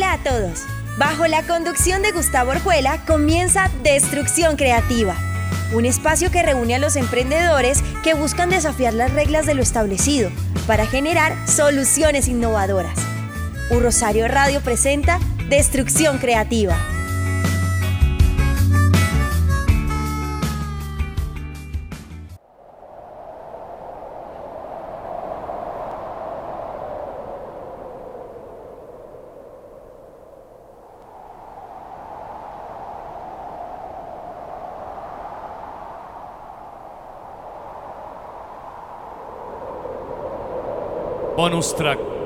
[0.00, 0.60] Hola a todos.
[0.96, 5.14] Bajo la conducción de Gustavo Orjuela comienza Destrucción Creativa,
[5.74, 10.30] un espacio que reúne a los emprendedores que buscan desafiar las reglas de lo establecido
[10.66, 12.98] para generar soluciones innovadoras.
[13.68, 16.78] Un Rosario Radio presenta Destrucción Creativa.
[41.40, 42.19] Bonus track.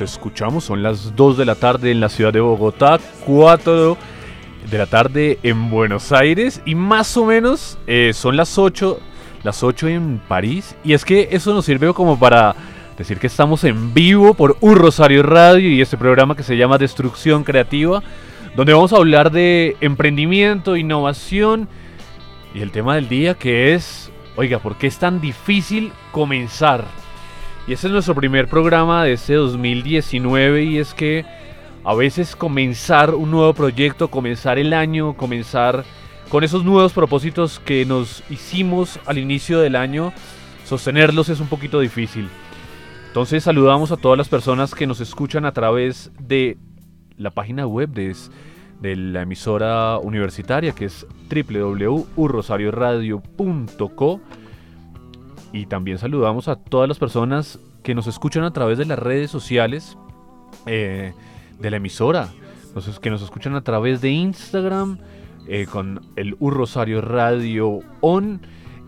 [0.00, 0.64] Escuchamos.
[0.64, 3.96] Son las 2 de la tarde en la ciudad de Bogotá, 4
[4.70, 9.00] de la tarde en Buenos Aires y más o menos eh, son las 8,
[9.42, 10.76] las 8 en París.
[10.84, 12.54] Y es que eso nos sirve como para
[12.96, 16.78] decir que estamos en vivo por Un Rosario Radio y este programa que se llama
[16.78, 18.02] Destrucción Creativa,
[18.56, 21.68] donde vamos a hablar de emprendimiento, innovación
[22.54, 26.84] y el tema del día que es, oiga, ¿por qué es tan difícil comenzar?
[27.68, 31.26] Y este es nuestro primer programa de este 2019 y es que
[31.84, 35.84] a veces comenzar un nuevo proyecto, comenzar el año, comenzar
[36.30, 40.14] con esos nuevos propósitos que nos hicimos al inicio del año,
[40.64, 42.30] sostenerlos es un poquito difícil.
[43.08, 46.56] Entonces saludamos a todas las personas que nos escuchan a través de
[47.18, 48.16] la página web de,
[48.96, 54.22] la emisora universitaria que es www.urrosarioradio.co
[55.52, 59.30] y también saludamos a todas las personas que nos escuchan a través de las redes
[59.30, 59.96] sociales
[60.66, 61.12] eh,
[61.58, 62.28] de la emisora,
[63.00, 64.98] que nos escuchan a través de Instagram
[65.48, 68.40] eh, con el Un Rosario Radio On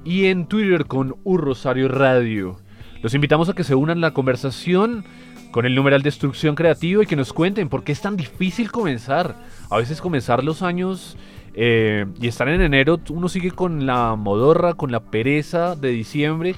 [0.05, 2.59] y en Twitter con Un Rosario Radio.
[3.03, 5.05] Los invitamos a que se unan a la conversación
[5.51, 9.37] con el numeral Destrucción Creativa y que nos cuenten por qué es tan difícil comenzar.
[9.71, 11.17] A veces comenzar los años
[11.55, 16.55] eh, y estar en enero, uno sigue con la modorra, con la pereza de diciembre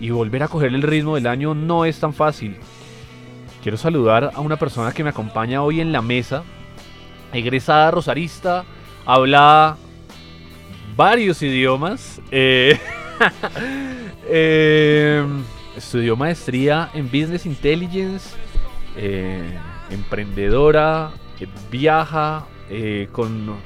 [0.00, 2.56] y volver a coger el ritmo del año no es tan fácil.
[3.62, 6.42] Quiero saludar a una persona que me acompaña hoy en la mesa,
[7.32, 8.64] egresada rosarista,
[9.06, 9.76] habla
[10.96, 12.78] varios idiomas, eh,
[14.28, 15.24] eh,
[15.76, 18.36] estudió maestría en Business Intelligence,
[18.96, 19.56] eh,
[19.90, 23.56] emprendedora, eh, viaja eh, con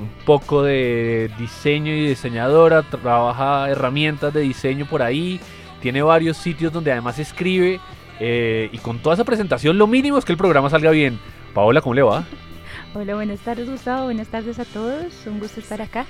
[0.00, 5.40] un poco de diseño y diseñadora, trabaja herramientas de diseño por ahí,
[5.80, 7.80] tiene varios sitios donde además escribe
[8.20, 11.18] eh, y con toda esa presentación lo mínimo es que el programa salga bien.
[11.52, 12.24] Paola, ¿cómo le va?
[12.94, 16.06] Hola, buenas tardes Gustavo, buenas tardes a todos, un gusto estar acá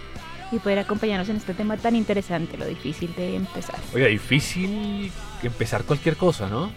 [0.52, 3.76] y poder acompañarnos en este tema tan interesante, lo difícil de empezar.
[3.94, 5.10] Oiga, difícil
[5.42, 6.70] empezar cualquier cosa, ¿no?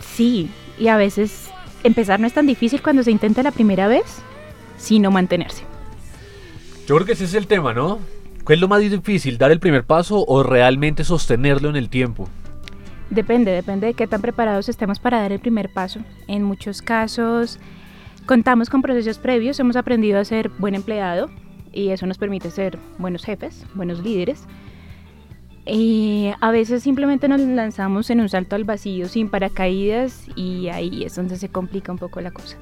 [0.00, 1.50] Sí, y a veces
[1.82, 4.22] empezar no es tan difícil cuando se intenta la primera vez,
[4.82, 5.62] sino mantenerse.
[6.88, 8.00] Yo creo que ese es el tema, ¿no?
[8.42, 12.28] ¿Cuál es lo más difícil, dar el primer paso o realmente sostenerlo en el tiempo?
[13.08, 16.00] Depende, depende de qué tan preparados estemos para dar el primer paso.
[16.26, 17.60] En muchos casos
[18.26, 21.30] contamos con procesos previos, hemos aprendido a ser buen empleado
[21.72, 24.44] y eso nos permite ser buenos jefes, buenos líderes.
[25.64, 31.04] Y a veces simplemente nos lanzamos en un salto al vacío sin paracaídas y ahí
[31.04, 32.56] es donde se complica un poco la cosa.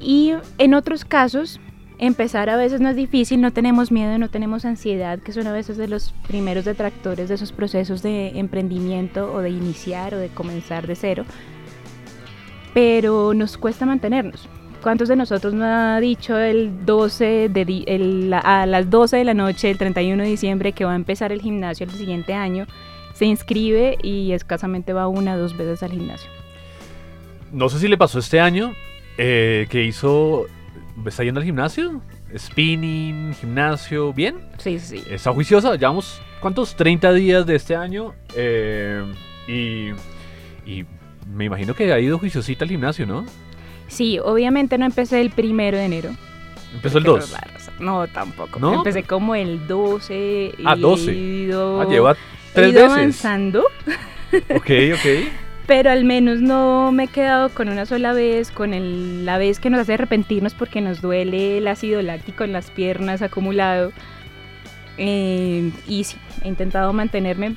[0.00, 1.60] Y en otros casos,
[1.98, 5.52] empezar a veces no es difícil, no tenemos miedo, no tenemos ansiedad, que son a
[5.52, 10.28] veces de los primeros detractores de esos procesos de emprendimiento o de iniciar o de
[10.28, 11.24] comenzar de cero.
[12.72, 14.48] Pero nos cuesta mantenernos.
[14.82, 19.70] ¿Cuántos de nosotros no ha dicho el 12 de a las 12 de la noche,
[19.70, 22.66] el 31 de diciembre, que va a empezar el gimnasio el siguiente año?
[23.12, 26.30] Se inscribe y escasamente va una o dos veces al gimnasio.
[27.52, 28.72] No sé si le pasó este año
[29.18, 30.46] eh, que hizo.
[31.06, 32.00] ¿Está yendo al gimnasio?
[32.36, 34.36] Spinning, gimnasio, ¿bien?
[34.58, 35.02] Sí, sí.
[35.08, 35.74] Está juiciosa.
[35.76, 36.76] Llevamos, ¿cuántos?
[36.76, 38.14] 30 días de este año.
[38.36, 39.04] Eh,
[39.48, 39.90] y,
[40.70, 40.84] y
[41.32, 43.24] me imagino que ha ido juiciosita al gimnasio, ¿no?
[43.88, 46.10] Sí, obviamente no empecé el primero de enero.
[46.74, 47.34] ¿Empezó el 2?
[47.80, 48.60] No, tampoco.
[48.60, 48.74] ¿No?
[48.74, 50.52] Empecé como el 12.
[50.64, 51.12] Ah, 12.
[51.12, 52.16] Ido, ah, lleva
[52.52, 52.96] tres he ido veces.
[52.98, 53.64] avanzando.
[54.54, 55.28] ok, ok.
[55.70, 59.60] Pero al menos no me he quedado con una sola vez, con el, la vez
[59.60, 63.92] que nos hace arrepentirnos porque nos duele el ácido láctico en las piernas acumulado.
[64.98, 67.54] Eh, y sí, he intentado mantenerme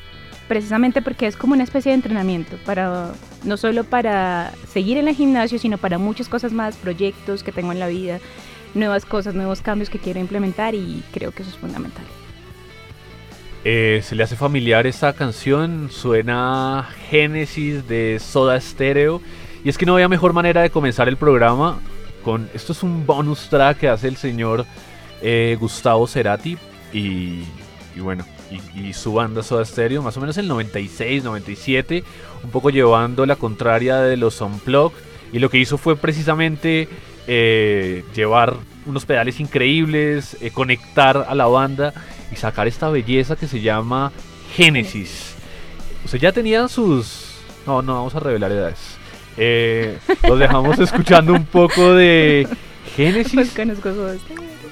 [0.48, 3.14] precisamente porque es como una especie de entrenamiento, para,
[3.46, 7.72] no solo para seguir en el gimnasio, sino para muchas cosas más, proyectos que tengo
[7.72, 8.20] en la vida,
[8.76, 12.06] nuevas cosas, nuevos cambios que quiero implementar y creo que eso es fundamental.
[13.66, 15.90] Eh, ¿Se le hace familiar esta canción?
[15.90, 19.22] Suena Génesis de Soda Stereo.
[19.64, 21.80] Y es que no había mejor manera de comenzar el programa
[22.26, 22.50] con...
[22.54, 24.66] Esto es un bonus track que hace el señor
[25.22, 26.58] eh, Gustavo Cerati.
[26.92, 27.44] Y,
[27.96, 28.26] bueno,
[28.76, 32.04] y, su banda Soda Stereo, más o menos en el 96, 97,
[32.44, 34.98] un poco llevando la contraria de los Unplugged.
[35.32, 36.90] Y lo que hizo fue precisamente
[37.28, 41.94] eh, llevar unos pedales increíbles, conectar a la banda
[42.32, 44.12] y sacar esta belleza que se llama
[44.56, 45.36] Genesis.
[46.06, 47.36] O sea, ya tenían sus...
[47.66, 48.98] No, no vamos a revelar edades.
[49.38, 49.98] Eh,
[50.28, 52.48] los dejamos escuchando un poco de
[52.96, 53.54] Genesis.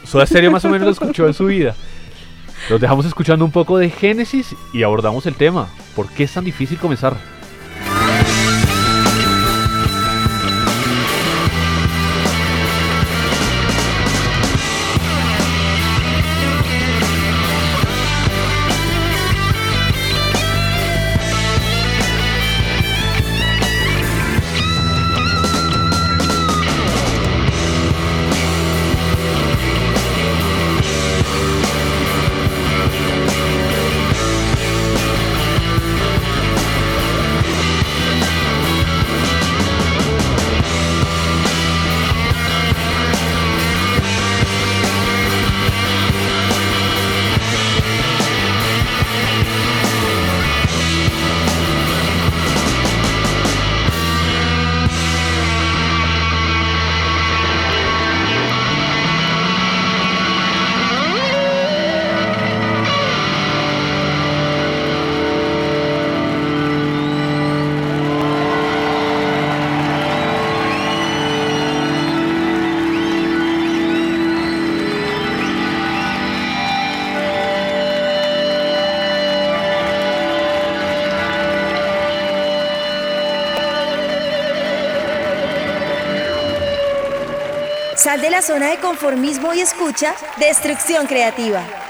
[0.03, 1.75] Soda Stereo más o menos lo escuchó en su vida.
[2.69, 5.69] Los dejamos escuchando un poco de Génesis y abordamos el tema.
[5.95, 7.17] ¿Por qué es tan difícil comenzar?
[88.01, 91.80] Sal de la zona de conformismo y escucha Destrucción Creativa.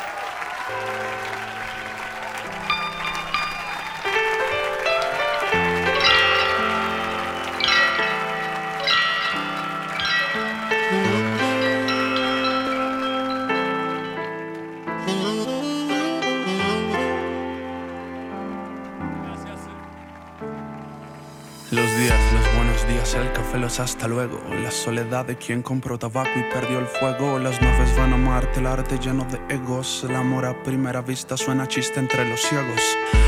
[23.64, 24.42] Hasta luego.
[24.64, 27.38] La soledad de quien compró tabaco y perdió el fuego.
[27.38, 30.04] Las naves van a amarte, el arte lleno de egos.
[30.08, 32.82] El amor a primera vista suena chiste entre los ciegos.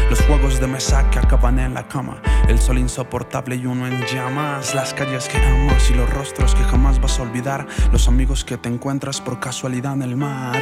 [0.10, 2.20] Los juegos de mesa que acaban en la cama.
[2.48, 4.74] El sol insoportable y uno en llamas.
[4.74, 7.68] Las calles que amas y los rostros que jamás vas a olvidar.
[7.92, 10.60] Los amigos que te encuentras por casualidad en el mar.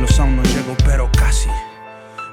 [0.00, 1.10] Los aún no llego, pero.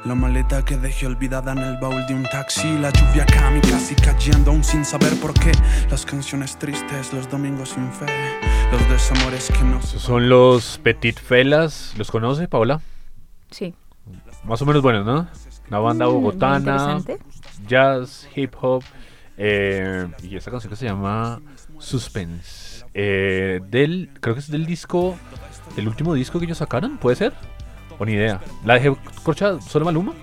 [0.07, 2.77] La maleta que dejé olvidada en el baúl de un taxi.
[2.79, 5.51] La lluvia casi cayendo aún sin saber por qué.
[5.89, 8.05] Las canciones tristes, los domingos sin fe.
[8.71, 11.93] Los desamores que no Esos son los Petit Felas.
[11.97, 12.79] ¿Los conoce, Paola?
[13.51, 13.73] Sí.
[14.45, 15.27] Más o menos buenos, ¿no?
[15.69, 16.99] Una banda Mm, bogotana,
[17.67, 18.83] jazz, hip hop.
[19.37, 21.41] eh, y esta canción que se llama
[21.79, 22.85] Suspense.
[22.93, 25.17] eh, del, creo que es del disco,
[25.75, 27.33] del último disco que ellos sacaron, ¿puede ser?
[27.99, 28.39] O ni idea.
[28.65, 30.13] ¿La dejé corcha solo Maluma?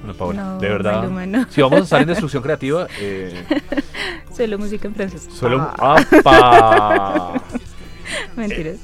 [0.00, 1.00] Bueno, Paola, No, de verdad.
[1.02, 1.46] Maluma no.
[1.50, 3.44] Si vamos a estar en destrucción creativa, eh,
[4.34, 5.28] Solo música en francés.
[5.30, 5.60] solo.
[5.78, 7.42] Ah, ¡Apa!
[8.36, 8.78] Mentiras.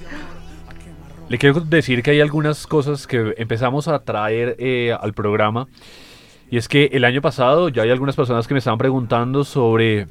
[1.28, 5.66] Le quiero decir que hay algunas cosas que empezamos a traer eh, al programa.
[6.50, 10.06] Y es que el año pasado ya hay algunas personas que me estaban preguntando sobre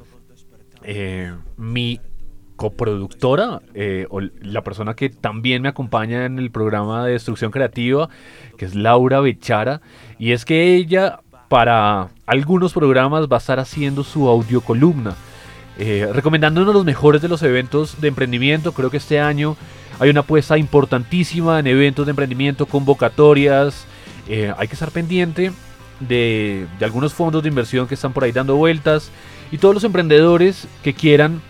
[0.82, 2.00] eh, mi
[2.56, 8.08] coproductora, eh, o la persona que también me acompaña en el programa de Destrucción Creativa,
[8.56, 9.82] que es Laura Bechara.
[10.18, 15.14] Y es que ella, para algunos programas, va a estar haciendo su audiocolumna.
[15.78, 18.72] Eh, recomendándonos los mejores de los eventos de emprendimiento.
[18.72, 19.56] Creo que este año
[19.98, 23.86] hay una apuesta importantísima en eventos de emprendimiento, convocatorias.
[24.28, 25.52] Eh, hay que estar pendiente
[26.00, 29.10] de, de algunos fondos de inversión que están por ahí dando vueltas.
[29.52, 31.42] Y todos los emprendedores que quieran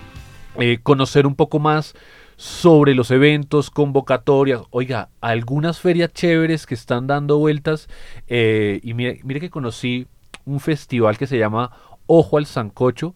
[0.59, 1.95] eh, conocer un poco más
[2.37, 4.63] sobre los eventos, convocatorias.
[4.71, 7.89] Oiga, algunas ferias chéveres que están dando vueltas.
[8.27, 10.07] eh, y mire, mire que conocí
[10.45, 11.73] un festival que se llama
[12.07, 13.15] Ojo al Sancocho,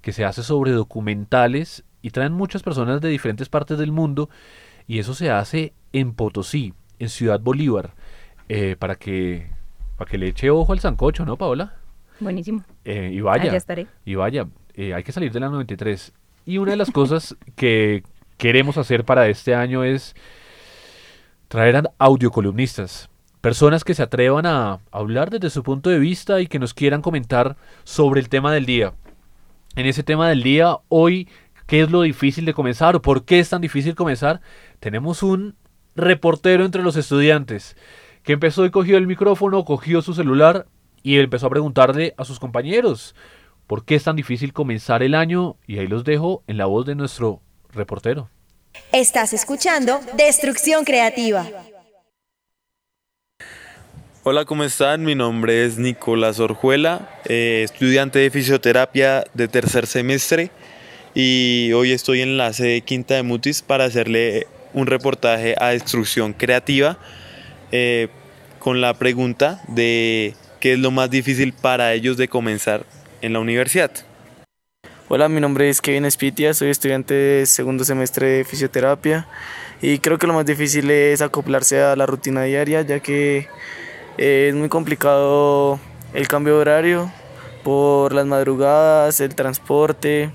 [0.00, 4.30] que se hace sobre documentales y traen muchas personas de diferentes partes del mundo.
[4.86, 7.94] Y eso se hace en Potosí, en Ciudad Bolívar,
[8.48, 9.50] eh, para que
[9.96, 11.74] para que le eche ojo al sancocho, ¿no, Paola?
[12.20, 12.62] Buenísimo.
[12.84, 13.50] Eh, y vaya.
[13.50, 13.86] Allá estaré.
[14.04, 16.12] Y vaya, eh, hay que salir de la 93.
[16.48, 18.04] Y una de las cosas que
[18.38, 20.16] queremos hacer para este año es
[21.48, 23.10] traer a audiocolumnistas.
[23.42, 27.02] Personas que se atrevan a hablar desde su punto de vista y que nos quieran
[27.02, 28.94] comentar sobre el tema del día.
[29.76, 31.28] En ese tema del día, hoy,
[31.66, 34.40] ¿qué es lo difícil de comenzar o por qué es tan difícil comenzar?
[34.80, 35.54] Tenemos un
[35.96, 37.76] reportero entre los estudiantes
[38.22, 40.66] que empezó y cogió el micrófono, cogió su celular
[41.02, 43.14] y empezó a preguntarle a sus compañeros
[43.68, 46.86] por qué es tan difícil comenzar el año y ahí los dejo en la voz
[46.86, 48.30] de nuestro reportero.
[48.92, 51.46] Estás escuchando Destrucción Creativa.
[54.24, 55.04] Hola, ¿cómo están?
[55.04, 60.50] Mi nombre es Nicolás Orjuela, eh, estudiante de fisioterapia de tercer semestre
[61.14, 66.32] y hoy estoy en la sede Quinta de Mutis para hacerle un reportaje a Destrucción
[66.32, 66.98] Creativa
[67.70, 68.08] eh,
[68.60, 72.84] con la pregunta de qué es lo más difícil para ellos de comenzar
[73.20, 73.90] en la universidad.
[75.08, 79.26] Hola, mi nombre es Kevin Espitia, soy estudiante de segundo semestre de fisioterapia
[79.80, 83.48] y creo que lo más difícil es acoplarse a la rutina diaria ya que
[84.18, 85.80] eh, es muy complicado
[86.12, 87.12] el cambio de horario
[87.64, 90.30] por las madrugadas, el transporte,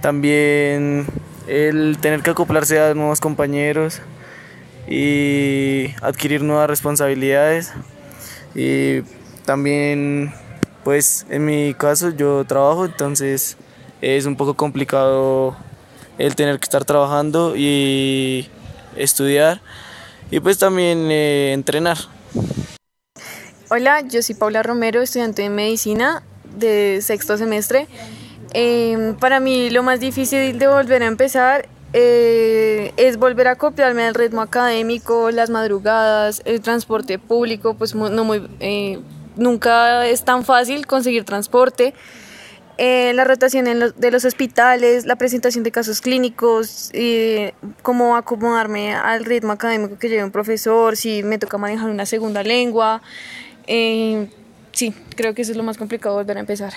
[0.00, 1.06] también
[1.46, 4.00] el tener que acoplarse a nuevos compañeros
[4.88, 7.72] y adquirir nuevas responsabilidades
[8.54, 9.02] y
[9.44, 10.32] también
[10.84, 13.56] pues en mi caso yo trabajo entonces
[14.00, 15.56] es un poco complicado
[16.18, 18.48] el tener que estar trabajando y
[18.96, 19.60] estudiar
[20.30, 21.98] y pues también eh, entrenar.
[23.70, 26.22] Hola, yo soy Paula Romero, estudiante de medicina
[26.56, 27.86] de sexto semestre.
[28.52, 34.04] Eh, para mí lo más difícil de volver a empezar eh, es volver a acoplarme
[34.04, 39.00] al ritmo académico, las madrugadas, el transporte público, pues no muy, eh,
[39.40, 41.94] nunca es tan fácil conseguir transporte.
[42.78, 46.90] Eh, la rotación en los- de los hospitales, la presentación de casos clínicos,
[47.82, 52.42] cómo acomodarme al ritmo académico que lleva un profesor, si me toca manejar una segunda
[52.42, 53.02] lengua.
[53.66, 54.28] Eh,
[54.72, 56.72] sí, creo que eso es lo más complicado volver a empezar.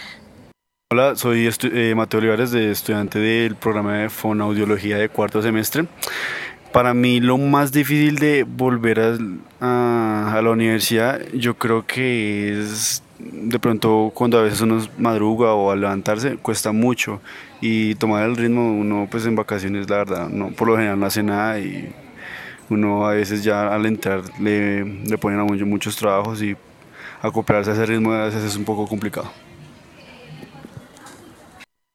[0.92, 5.88] Hola, soy eh, Mateo Olivares, de estudiante del programa de Fonoaudiología de cuarto semestre.
[6.74, 9.18] Para mí lo más difícil de volver a,
[9.62, 15.54] a- a la universidad, yo creo que es de pronto cuando a veces uno madruga
[15.54, 17.22] o al levantarse cuesta mucho
[17.62, 21.06] y tomar el ritmo, uno pues en vacaciones la verdad, no, por lo general no
[21.06, 21.94] hace nada y
[22.70, 26.56] uno a veces ya al entrar le, le ponen a uno muchos trabajos y
[27.22, 29.32] acoplarse a ese ritmo a veces es un poco complicado.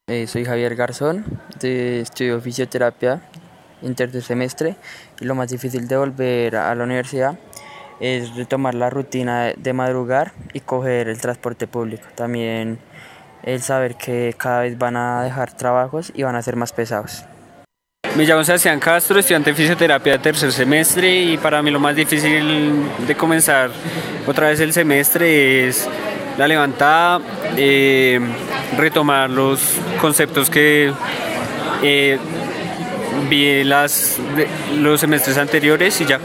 [0.06, 1.24] Eh, soy Javier Garzón,
[1.60, 3.20] de, estudio fisioterapia
[3.82, 4.76] en tercer semestre
[5.20, 7.38] y lo más difícil de volver a la universidad
[8.00, 12.04] es retomar la rutina de madrugar y coger el transporte público.
[12.14, 12.78] También
[13.42, 17.24] el saber que cada vez van a dejar trabajos y van a ser más pesados.
[18.16, 21.94] Me llamo Sebastián Castro, estudiante de fisioterapia de tercer semestre y para mí lo más
[21.94, 23.70] difícil de comenzar
[24.26, 25.88] otra vez el semestre es
[26.36, 27.20] la levantada,
[27.56, 28.20] eh,
[28.76, 29.60] retomar los
[30.00, 30.92] conceptos que
[31.82, 32.18] eh,
[33.28, 34.18] vi las,
[34.76, 36.20] los semestres anteriores y ya.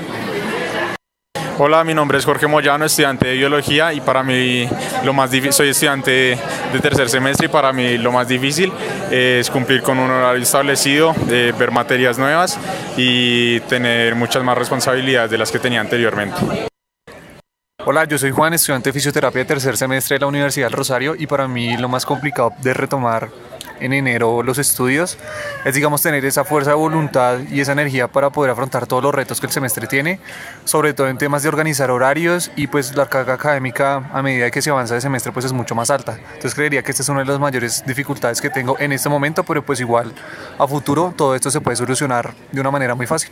[1.59, 4.67] Hola, mi nombre es Jorge Moyano, estudiante de biología y para mí
[5.03, 6.35] lo más difícil, soy estudiante
[6.73, 8.73] de tercer semestre y para mí lo más difícil
[9.11, 12.57] es cumplir con un horario establecido, ver materias nuevas
[12.97, 16.37] y tener muchas más responsabilidades de las que tenía anteriormente.
[17.85, 21.15] Hola, yo soy Juan, estudiante de fisioterapia de tercer semestre de la Universidad del Rosario
[21.15, 23.29] y para mí lo más complicado de retomar
[23.83, 25.17] en enero los estudios
[25.65, 29.13] es digamos tener esa fuerza de voluntad y esa energía para poder afrontar todos los
[29.13, 30.19] retos que el semestre tiene,
[30.65, 34.61] sobre todo en temas de organizar horarios y pues la carga académica a medida que
[34.61, 36.17] se avanza de semestre pues es mucho más alta.
[36.17, 39.43] Entonces creería que esta es una de las mayores dificultades que tengo en este momento,
[39.43, 40.13] pero pues igual
[40.57, 43.31] a futuro todo esto se puede solucionar de una manera muy fácil.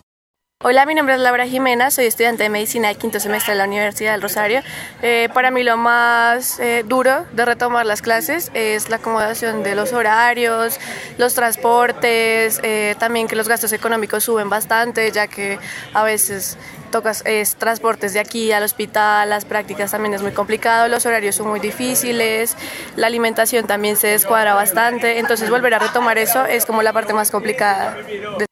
[0.63, 3.65] Hola, mi nombre es Laura Jimena, soy estudiante de medicina de quinto semestre de la
[3.65, 4.61] Universidad del Rosario.
[5.01, 9.73] Eh, para mí lo más eh, duro de retomar las clases es la acomodación de
[9.73, 10.79] los horarios,
[11.17, 15.57] los transportes, eh, también que los gastos económicos suben bastante, ya que
[15.95, 16.59] a veces
[16.91, 21.33] tocas es, transportes de aquí al hospital, las prácticas también es muy complicado, los horarios
[21.33, 22.55] son muy difíciles,
[22.97, 27.13] la alimentación también se descuadra bastante, entonces volver a retomar eso es como la parte
[27.13, 27.95] más complicada.
[28.37, 28.50] De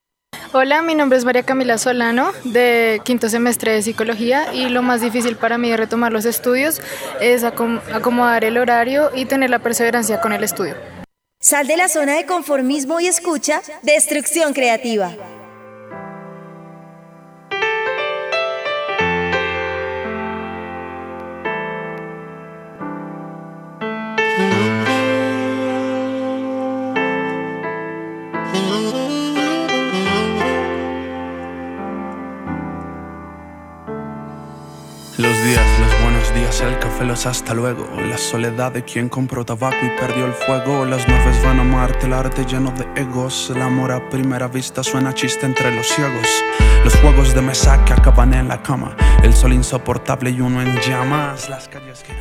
[0.51, 4.99] Hola, mi nombre es María Camila Solano, de quinto semestre de psicología y lo más
[4.99, 6.81] difícil para mí de retomar los estudios
[7.21, 10.73] es acom acomodar el horario y tener la perseverancia con el estudio.
[11.39, 15.13] Sal de la zona de conformismo y escucha Destrucción Creativa.
[36.67, 37.87] El café, los hasta luego.
[38.09, 40.85] La soledad de quien compró tabaco y perdió el fuego.
[40.85, 43.51] Las nubes van a amarte, el arte lleno de egos.
[43.55, 46.27] El amor a primera vista suena chiste entre los ciegos.
[46.83, 48.95] Los juegos de mesa que acaban en la cama.
[49.23, 51.49] El sol insoportable y uno en llamas.
[51.49, 52.13] Las calles que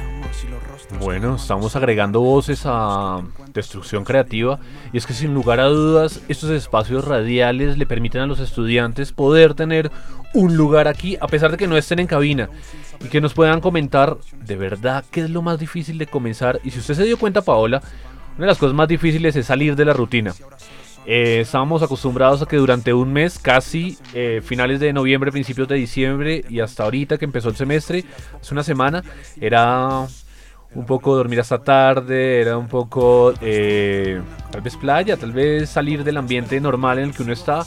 [1.00, 4.58] Bueno, estamos agregando voces a destrucción creativa.
[4.92, 9.12] Y es que sin lugar a dudas estos espacios radiales le permiten a los estudiantes
[9.12, 9.90] poder tener
[10.34, 12.50] un lugar aquí a pesar de que no estén en cabina
[13.00, 16.60] y que nos puedan comentar de verdad qué es lo más difícil de comenzar.
[16.64, 17.82] Y si usted se dio cuenta Paola,
[18.36, 20.34] una de las cosas más difíciles es salir de la rutina.
[21.10, 25.76] Eh, estábamos acostumbrados a que durante un mes, casi eh, finales de noviembre, principios de
[25.76, 28.04] diciembre y hasta ahorita que empezó el semestre,
[28.38, 29.02] hace una semana,
[29.40, 30.06] era
[30.74, 36.04] un poco dormir hasta tarde, era un poco eh, tal vez playa, tal vez salir
[36.04, 37.64] del ambiente normal en el que uno está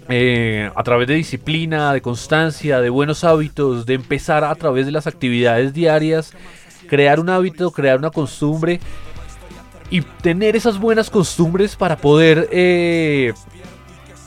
[0.09, 4.93] eh, a través de disciplina, de constancia, de buenos hábitos, de empezar a través de
[4.93, 6.33] las actividades diarias,
[6.89, 8.81] crear un hábito, crear una costumbre
[9.91, 13.33] y tener esas buenas costumbres para poder eh,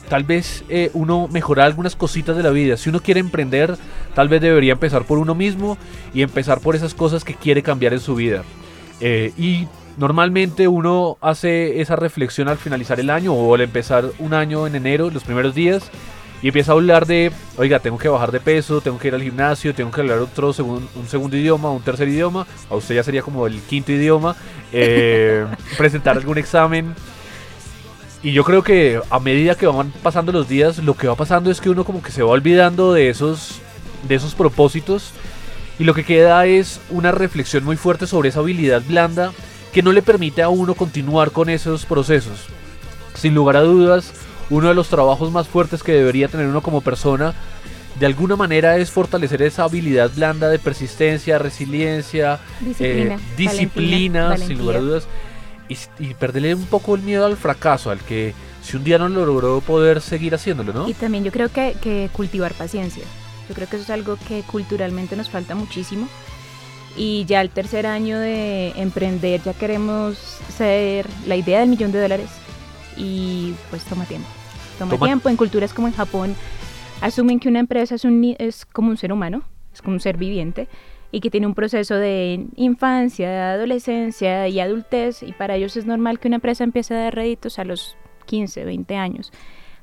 [0.08, 2.76] tal vez eh, uno mejorar algunas cositas de la vida.
[2.76, 3.76] Si uno quiere emprender,
[4.14, 5.78] tal vez debería empezar por uno mismo
[6.12, 8.42] y empezar por esas cosas que quiere cambiar en su vida.
[9.00, 14.66] Y normalmente uno hace esa reflexión al finalizar el año o al empezar un año
[14.66, 15.82] en enero, los primeros días.
[16.40, 19.22] Y empieza a hablar de, oiga, tengo que bajar de peso, tengo que ir al
[19.22, 22.46] gimnasio, tengo que hablar otro segun- un segundo idioma, un tercer idioma.
[22.70, 24.36] A usted ya sería como el quinto idioma.
[24.72, 25.44] eh,
[25.76, 26.94] presentar algún examen.
[28.22, 31.50] Y yo creo que a medida que van pasando los días, lo que va pasando
[31.50, 33.60] es que uno como que se va olvidando de esos,
[34.08, 35.12] de esos propósitos.
[35.78, 39.32] Y lo que queda es una reflexión muy fuerte sobre esa habilidad blanda
[39.72, 42.46] que no le permite a uno continuar con esos procesos.
[43.14, 44.12] Sin lugar a dudas,
[44.50, 47.34] uno de los trabajos más fuertes que debería tener uno como persona,
[47.98, 54.46] de alguna manera es fortalecer esa habilidad blanda de persistencia, resiliencia, Disciplina, eh, disciplina, valentía,
[54.46, 55.08] sin lugar a dudas,
[55.68, 59.08] y, y perderle un poco el miedo al fracaso, al que si un día no
[59.08, 60.88] lo logró poder seguir haciéndolo, ¿no?
[60.88, 63.04] Y también yo creo que, que cultivar paciencia.
[63.48, 66.06] Yo creo que eso es algo que culturalmente nos falta muchísimo.
[66.98, 70.16] Y ya el tercer año de emprender ya queremos
[70.56, 72.28] ser la idea del millón de dólares.
[72.96, 74.26] Y pues toma tiempo.
[74.78, 75.28] Toma, Toma- tiempo.
[75.28, 76.34] En culturas como en Japón
[77.00, 80.16] asumen que una empresa es, un, es como un ser humano, es como un ser
[80.16, 80.66] viviente
[81.12, 85.22] y que tiene un proceso de infancia, de adolescencia y adultez.
[85.22, 88.64] Y para ellos es normal que una empresa empiece a dar réditos a los 15,
[88.64, 89.32] 20 años.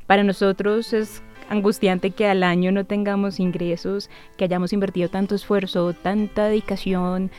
[0.06, 5.94] Para nosotros es angustiante que al año no tengamos ingresos, que hayamos invertido tanto esfuerzo,
[5.94, 7.32] tanta dedicación,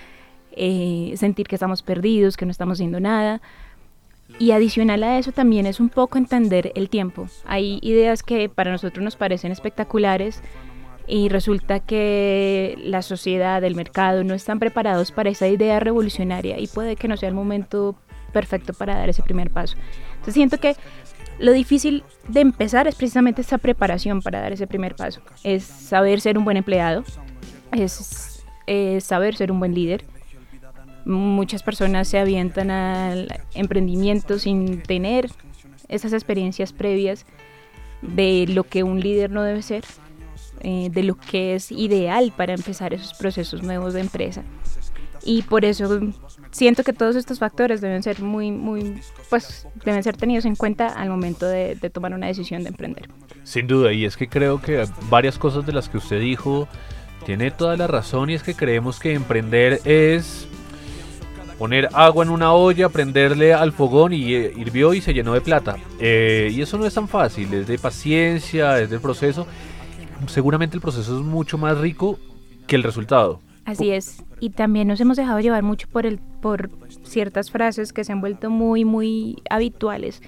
[0.52, 3.40] eh, sentir que estamos perdidos, que no estamos haciendo nada.
[4.38, 7.28] Y adicional a eso también es un poco entender el tiempo.
[7.44, 10.42] Hay ideas que para nosotros nos parecen espectaculares
[11.06, 16.66] y resulta que la sociedad, el mercado no están preparados para esa idea revolucionaria y
[16.66, 17.96] puede que no sea el momento
[18.32, 19.76] perfecto para dar ese primer paso.
[20.14, 20.76] Entonces siento que
[21.38, 25.20] lo difícil de empezar es precisamente esa preparación para dar ese primer paso.
[25.44, 27.04] Es saber ser un buen empleado,
[27.72, 30.04] es, es saber ser un buen líder.
[31.04, 35.30] Muchas personas se avientan al emprendimiento sin tener
[35.88, 37.26] esas experiencias previas
[38.02, 39.84] de lo que un líder no debe ser,
[40.60, 44.42] eh, de lo que es ideal para empezar esos procesos nuevos de empresa.
[45.22, 46.00] Y por eso
[46.56, 50.88] siento que todos estos factores deben ser muy, muy, pues deben ser tenidos en cuenta
[50.88, 53.10] al momento de, de tomar una decisión de emprender.
[53.44, 56.66] Sin duda, y es que creo que varias cosas de las que usted dijo
[57.26, 60.48] tiene toda la razón y es que creemos que emprender es
[61.58, 65.42] poner agua en una olla, prenderle al fogón y eh, hirvió y se llenó de
[65.42, 65.76] plata.
[66.00, 69.46] Eh, y eso no es tan fácil, es de paciencia, es del proceso.
[70.26, 72.18] Seguramente el proceso es mucho más rico
[72.66, 73.40] que el resultado.
[73.66, 74.24] Así es.
[74.40, 76.70] Y también nos hemos dejado llevar mucho por el, por
[77.02, 80.22] ciertas frases que se han vuelto muy, muy habituales.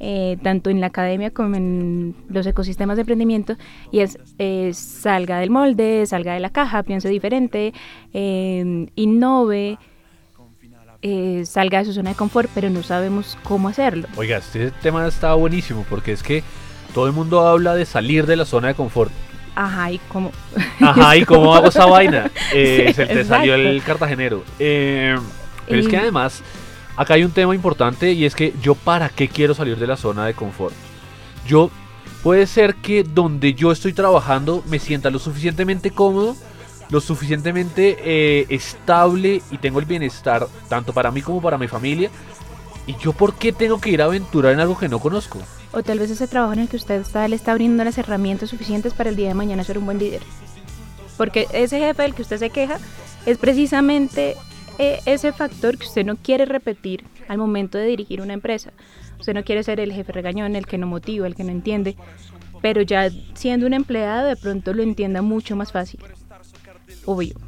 [0.00, 3.56] eh, tanto en la academia como en los ecosistemas de emprendimiento,
[3.90, 7.72] y es eh, salga del molde, salga de la caja, piense diferente,
[8.12, 9.78] eh, innove,
[11.02, 14.08] eh, salga de su zona de confort, pero no sabemos cómo hacerlo.
[14.16, 16.42] Oiga, este tema está buenísimo porque es que
[16.94, 19.12] todo el mundo habla de salir de la zona de confort.
[19.60, 20.30] Ajá, y cómo.
[20.80, 22.30] Ajá, ¿y cómo hago esa vaina?
[22.52, 24.44] Eh, Sí, se te salió el cartagenero.
[24.60, 25.18] Eh,
[25.66, 26.42] pero es Y- que además,
[26.96, 29.96] acá hay un tema importante y es que yo para qué quiero salir de la
[29.96, 30.74] zona de confort.
[31.44, 31.70] Yo,
[32.22, 36.36] puede ser que donde yo estoy trabajando me sienta lo suficientemente cómodo
[36.90, 42.08] lo suficientemente eh, estable y tengo el bienestar tanto para mí como para mi familia.
[42.86, 45.38] ¿Y yo por qué tengo que ir a aventurar en algo que no conozco?
[45.72, 48.50] O tal vez ese trabajo en el que usted está le está abriendo las herramientas
[48.50, 50.22] suficientes para el día de mañana ser un buen líder.
[51.16, 52.78] Porque ese jefe del que usted se queja
[53.26, 54.36] es precisamente
[54.78, 58.72] eh, ese factor que usted no quiere repetir al momento de dirigir una empresa.
[59.18, 61.96] Usted no quiere ser el jefe regañón, el que no motiva, el que no entiende,
[62.62, 66.00] pero ya siendo un empleado de pronto lo entienda mucho más fácil.
[67.04, 67.47] Obvio.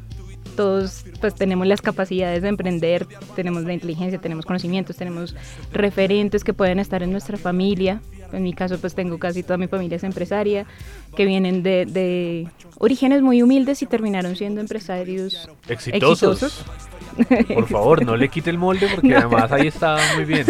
[0.55, 5.35] Todos pues tenemos las capacidades de emprender, tenemos la inteligencia, tenemos conocimientos, tenemos
[5.71, 8.01] referentes que pueden estar en nuestra familia.
[8.31, 10.65] En mi caso pues tengo casi toda mi familia es empresaria,
[11.15, 16.43] que vienen de, de orígenes muy humildes y terminaron siendo empresarios Exitosos.
[16.43, 16.65] exitosos.
[17.53, 20.45] Por favor, no le quite el molde porque además ahí está muy bien.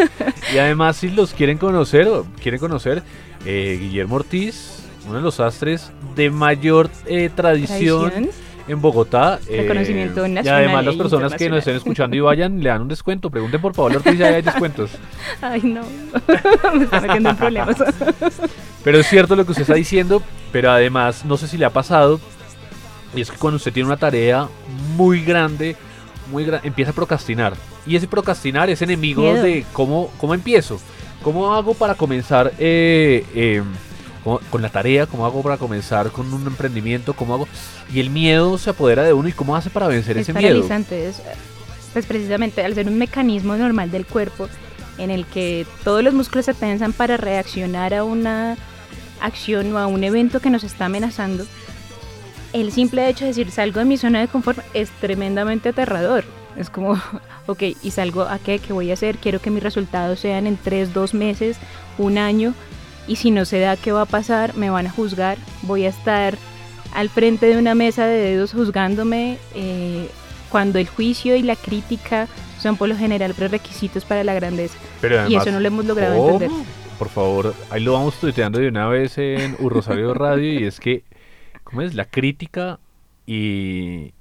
[0.53, 3.03] Y además si los quieren conocer, o quieren conocer,
[3.45, 8.11] eh, Guillermo Ortiz, uno de los astres de mayor eh, tradición.
[8.11, 8.50] Tradición.
[8.67, 9.39] En Bogotá.
[9.47, 12.69] eh, Reconocimiento y nacional además las e personas que nos estén escuchando y vayan, le
[12.69, 13.29] dan un descuento.
[13.29, 14.91] Pregunten por Pablo Ortiz, ya hay descuentos.
[15.41, 15.81] Ay, no.
[16.75, 17.75] Me está metiendo en problemas.
[18.83, 21.69] Pero es cierto lo que usted está diciendo, pero además no sé si le ha
[21.69, 22.19] pasado,
[23.15, 24.47] y es que cuando usted tiene una tarea
[24.97, 25.75] muy grande,
[26.31, 27.53] muy gra- empieza a procrastinar.
[27.85, 29.43] Y ese procrastinar es enemigo Miedo.
[29.43, 30.79] de cómo, cómo empiezo,
[31.21, 33.61] cómo hago para comenzar eh, eh,
[34.23, 37.47] con, con la tarea, cómo hago para comenzar con un emprendimiento, cómo hago...
[37.93, 40.63] Y el miedo se apodera de uno y cómo hace para vencer es ese miedo.
[40.63, 41.21] Es,
[41.93, 44.47] pues precisamente al ser un mecanismo normal del cuerpo
[44.97, 48.57] en el que todos los músculos se tensan para reaccionar a una
[49.19, 51.45] acción o a un evento que nos está amenazando,
[52.53, 56.25] el simple hecho de decir salgo de mi zona de confort es tremendamente aterrador.
[56.57, 56.93] Es como,
[57.47, 58.59] ok, ¿y salgo a qué?
[58.59, 59.17] ¿Qué voy a hacer?
[59.17, 61.57] Quiero que mis resultados sean en tres, dos meses,
[61.97, 62.53] un año.
[63.07, 64.55] Y si no se da, ¿qué va a pasar?
[64.55, 65.37] Me van a juzgar.
[65.63, 66.37] Voy a estar
[66.93, 70.09] al frente de una mesa de dedos juzgándome eh,
[70.49, 72.27] cuando el juicio y la crítica
[72.59, 74.77] son por lo general prerequisitos para la grandeza.
[74.99, 76.51] Pero y eso no lo hemos logrado entender.
[76.99, 81.03] Por favor, ahí lo vamos tuiteando de una vez en Urrosario Radio y es que,
[81.63, 81.95] ¿cómo es?
[81.95, 82.79] La crítica
[83.25, 84.13] y,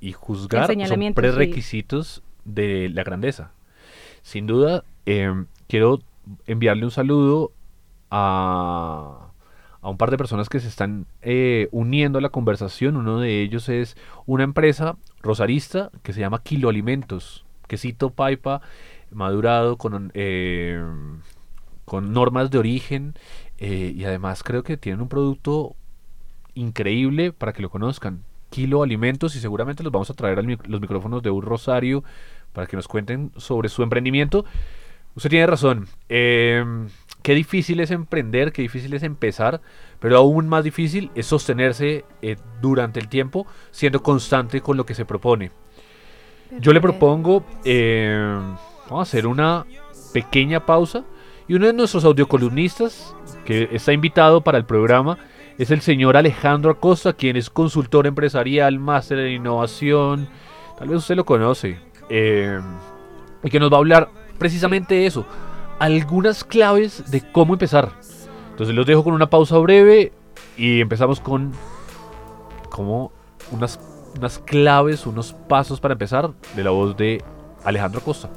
[0.00, 1.28] y juzgar son señalamiento, sí.
[1.28, 3.52] prerequisitos de la grandeza.
[4.22, 6.00] Sin duda, em, quiero
[6.46, 7.52] enviarle un saludo
[8.10, 9.30] a,
[9.80, 12.96] a un par de personas que se están eh, uniendo a la conversación.
[12.96, 18.60] Uno de ellos es una empresa rosarista que se llama Kilo Alimentos, quesito paipa
[19.10, 20.82] madurado con, eh,
[21.84, 23.14] con normas de origen
[23.58, 25.76] eh, y además creo que tienen un producto
[26.54, 28.22] increíble para que lo conozcan.
[28.50, 32.04] Kilo Alimentos y seguramente los vamos a traer a los micrófonos de un Rosario
[32.52, 34.44] para que nos cuenten sobre su emprendimiento.
[35.14, 35.86] Usted tiene razón.
[36.08, 36.64] eh,
[37.26, 39.60] qué difícil es emprender, qué difícil es empezar,
[39.98, 44.94] pero aún más difícil es sostenerse eh, durante el tiempo siendo constante con lo que
[44.94, 45.50] se propone.
[46.60, 48.38] Yo le propongo, eh,
[48.84, 49.66] vamos a hacer una
[50.12, 51.02] pequeña pausa
[51.48, 55.18] y uno de nuestros audiocolumnistas que está invitado para el programa
[55.58, 60.28] es el señor Alejandro Acosta, quien es consultor empresarial, máster en innovación,
[60.78, 61.76] tal vez usted lo conoce,
[62.08, 62.60] eh,
[63.42, 65.26] y que nos va a hablar precisamente de eso,
[65.78, 67.92] algunas claves de cómo empezar.
[68.50, 70.12] Entonces los dejo con una pausa breve
[70.56, 71.52] y empezamos con
[72.70, 73.12] como
[73.52, 73.78] unas,
[74.16, 77.22] unas claves, unos pasos para empezar de la voz de
[77.64, 78.30] Alejandro Acosta.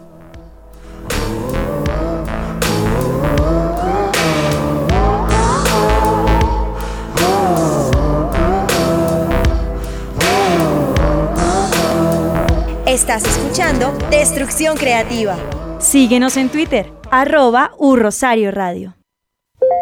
[12.86, 15.38] Estás escuchando Destrucción Creativa.
[15.80, 18.96] Síguenos en Twitter, arroba Urrosario Radio.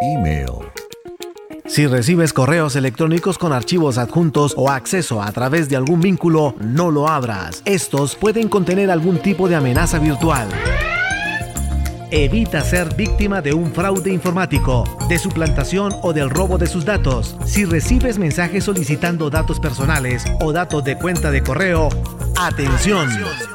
[0.01, 0.47] Email.
[1.65, 6.91] Si recibes correos electrónicos con archivos adjuntos o acceso a través de algún vínculo, no
[6.91, 7.61] lo abras.
[7.65, 10.47] Estos pueden contener algún tipo de amenaza virtual.
[12.09, 17.35] Evita ser víctima de un fraude informático, de suplantación o del robo de sus datos.
[17.45, 21.89] Si recibes mensajes solicitando datos personales o datos de cuenta de correo,
[22.39, 23.09] atención.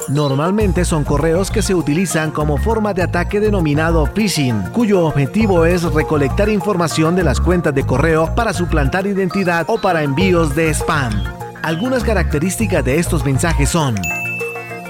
[0.08, 5.82] Normalmente son correos que se utilizan como forma de ataque denominado phishing, cuyo objetivo es
[5.84, 11.24] recolectar información de las cuentas de correo para suplantar identidad o para envíos de spam.
[11.62, 13.94] Algunas características de estos mensajes son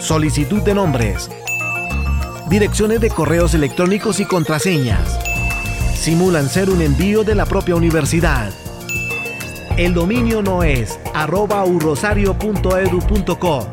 [0.00, 1.30] solicitud de nombres,
[2.48, 5.18] direcciones de correos electrónicos y contraseñas.
[5.94, 8.50] Simulan ser un envío de la propia universidad.
[9.76, 13.68] El dominio no es arroba urrosario.edu.co.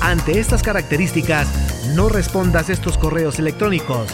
[0.00, 1.48] Ante estas características,
[1.94, 4.08] no respondas estos correos electrónicos.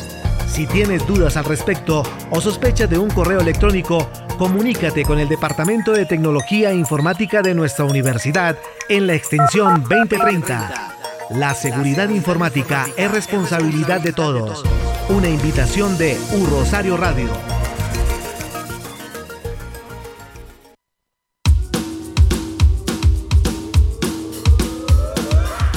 [0.49, 5.93] Si tienes dudas al respecto o sospechas de un correo electrónico, Comunícate con el Departamento
[5.93, 10.96] de Tecnología e Informática de nuestra universidad en la extensión 2030.
[11.31, 14.63] La seguridad informática es responsabilidad de todos.
[15.09, 17.29] Una invitación de U Rosario Radio.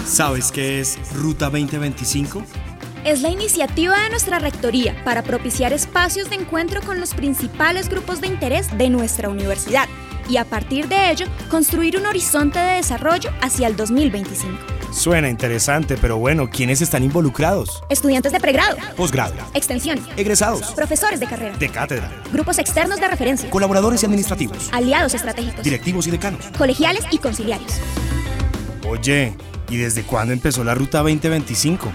[0.06, 2.44] ¿Sabes qué es Ruta 2025?
[3.04, 8.22] Es la iniciativa de nuestra Rectoría para propiciar espacios de encuentro con los principales grupos
[8.22, 9.88] de interés de nuestra universidad
[10.30, 14.58] y a partir de ello construir un horizonte de desarrollo hacia el 2025.
[14.92, 17.84] Suena interesante, pero bueno, ¿quiénes están involucrados?
[17.90, 23.50] Estudiantes de pregrado, Posgrado, extensión, egresados, profesores de carrera, de cátedra, grupos externos de referencia,
[23.50, 26.46] colaboradores y administrativos, aliados estratégicos, directivos y decanos.
[26.58, 27.80] colegiales y conciliarios.
[28.88, 29.36] Oye,
[29.70, 31.92] ¿y desde cuándo empezó la Ruta 2025?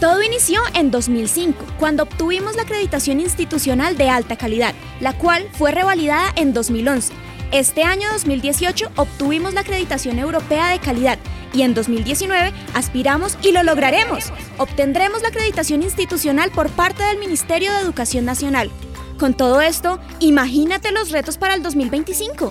[0.00, 5.72] Todo inició en 2005, cuando obtuvimos la acreditación institucional de alta calidad, la cual fue
[5.72, 7.12] revalidada en 2011.
[7.52, 11.18] Este año 2018 obtuvimos la acreditación europea de calidad
[11.54, 14.32] y en 2019 aspiramos y lo lograremos.
[14.58, 18.70] Obtendremos la acreditación institucional por parte del Ministerio de Educación Nacional.
[19.18, 22.48] Con todo esto, imagínate los retos para el 2025.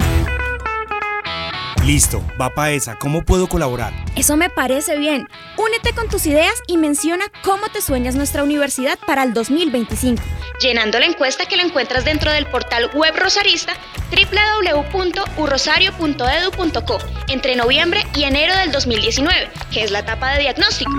[1.86, 2.96] Listo, va para esa.
[2.96, 3.94] ¿Cómo puedo colaborar?
[4.16, 5.28] Eso me parece bien.
[5.56, 10.24] Únete con tus ideas y menciona cómo te sueñas nuestra universidad para el 2025,
[10.60, 13.74] llenando la encuesta que la encuentras dentro del portal web rosarista
[14.10, 20.92] www.urrosario.edu.co entre noviembre y enero del 2019, que es la etapa de diagnóstico.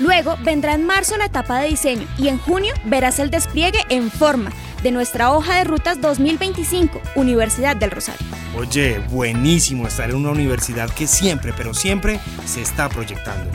[0.00, 4.10] Luego vendrá en marzo la etapa de diseño y en junio verás el despliegue en
[4.10, 4.50] forma
[4.82, 8.26] de nuestra hoja de rutas 2025, Universidad del Rosario.
[8.56, 13.50] Oye, buenísimo estar en una universidad que siempre, pero siempre se está proyectando.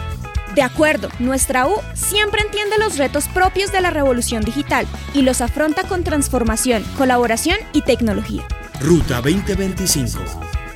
[0.55, 5.41] De acuerdo, nuestra U siempre entiende los retos propios de la revolución digital y los
[5.41, 8.43] afronta con transformación, colaboración y tecnología.
[8.79, 10.19] Ruta 2025,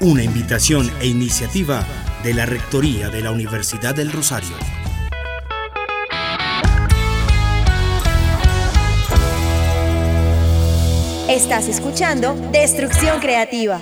[0.02, 1.86] una invitación e iniciativa
[2.24, 4.56] de la Rectoría de la Universidad del Rosario.
[11.30, 13.82] Estás escuchando Destrucción Creativa.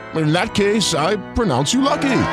[0.15, 2.23] In that case, I pronounce you lucky.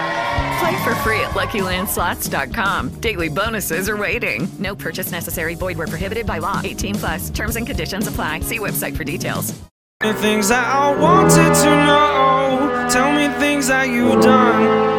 [0.58, 3.00] Play for free at LuckyLandSlots.com.
[3.00, 4.48] Daily bonuses are waiting.
[4.58, 5.54] No purchase necessary.
[5.54, 6.60] Void where prohibited by law.
[6.64, 7.30] 18 plus.
[7.30, 8.40] Terms and conditions apply.
[8.40, 9.54] See website for details.
[10.00, 12.88] the things that I wanted to know.
[12.88, 14.96] Tell me things that you've done.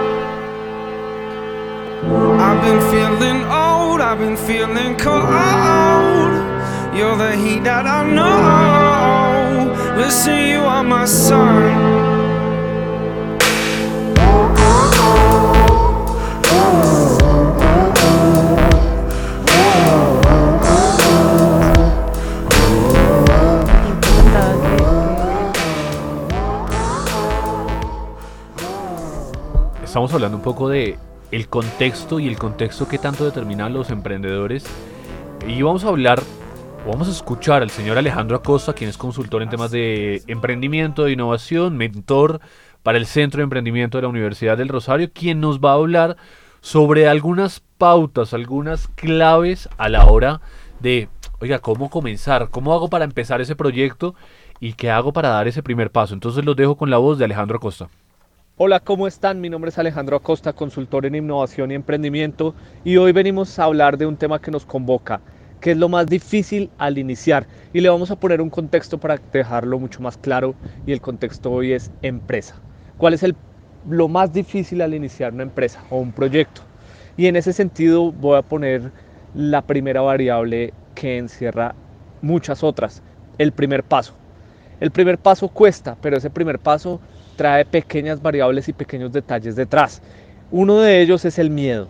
[2.40, 6.34] I've been feeling old, I've been feeling cold.
[6.96, 9.96] You're the heat that I know.
[9.98, 11.99] Listen, you are my sun.
[29.90, 31.00] Estamos hablando un poco de
[31.32, 34.64] el contexto y el contexto que tanto determinan los emprendedores.
[35.48, 36.22] Y vamos a hablar,
[36.86, 41.14] vamos a escuchar al señor Alejandro Acosta, quien es consultor en temas de emprendimiento, de
[41.14, 42.40] innovación, mentor
[42.84, 46.18] para el Centro de Emprendimiento de la Universidad del Rosario, quien nos va a hablar
[46.62, 50.40] sobre algunas pautas, algunas claves a la hora
[50.82, 51.10] de,
[51.40, 52.50] oiga, ¿cómo comenzar?
[52.52, 54.14] ¿Cómo hago para empezar ese proyecto?
[54.60, 56.14] ¿Y qué hago para dar ese primer paso?
[56.14, 57.90] Entonces los dejo con la voz de Alejandro Acosta.
[58.62, 59.40] Hola, ¿cómo están?
[59.40, 62.54] Mi nombre es Alejandro Acosta, consultor en innovación y emprendimiento,
[62.84, 65.22] y hoy venimos a hablar de un tema que nos convoca,
[65.62, 67.48] que es lo más difícil al iniciar.
[67.72, 70.56] Y le vamos a poner un contexto para dejarlo mucho más claro,
[70.86, 72.56] y el contexto hoy es empresa.
[72.98, 73.26] ¿Cuál es
[73.88, 76.64] lo más difícil al iniciar una empresa o un proyecto?
[77.16, 78.92] Y en ese sentido voy a poner
[79.36, 81.76] la primera variable que encierra
[82.22, 83.04] muchas otras,
[83.38, 84.16] el primer paso.
[84.82, 87.00] El primer paso cuesta, pero ese primer paso
[87.40, 90.02] trae pequeñas variables y pequeños detalles detrás.
[90.52, 91.88] Uno de ellos es el miedo.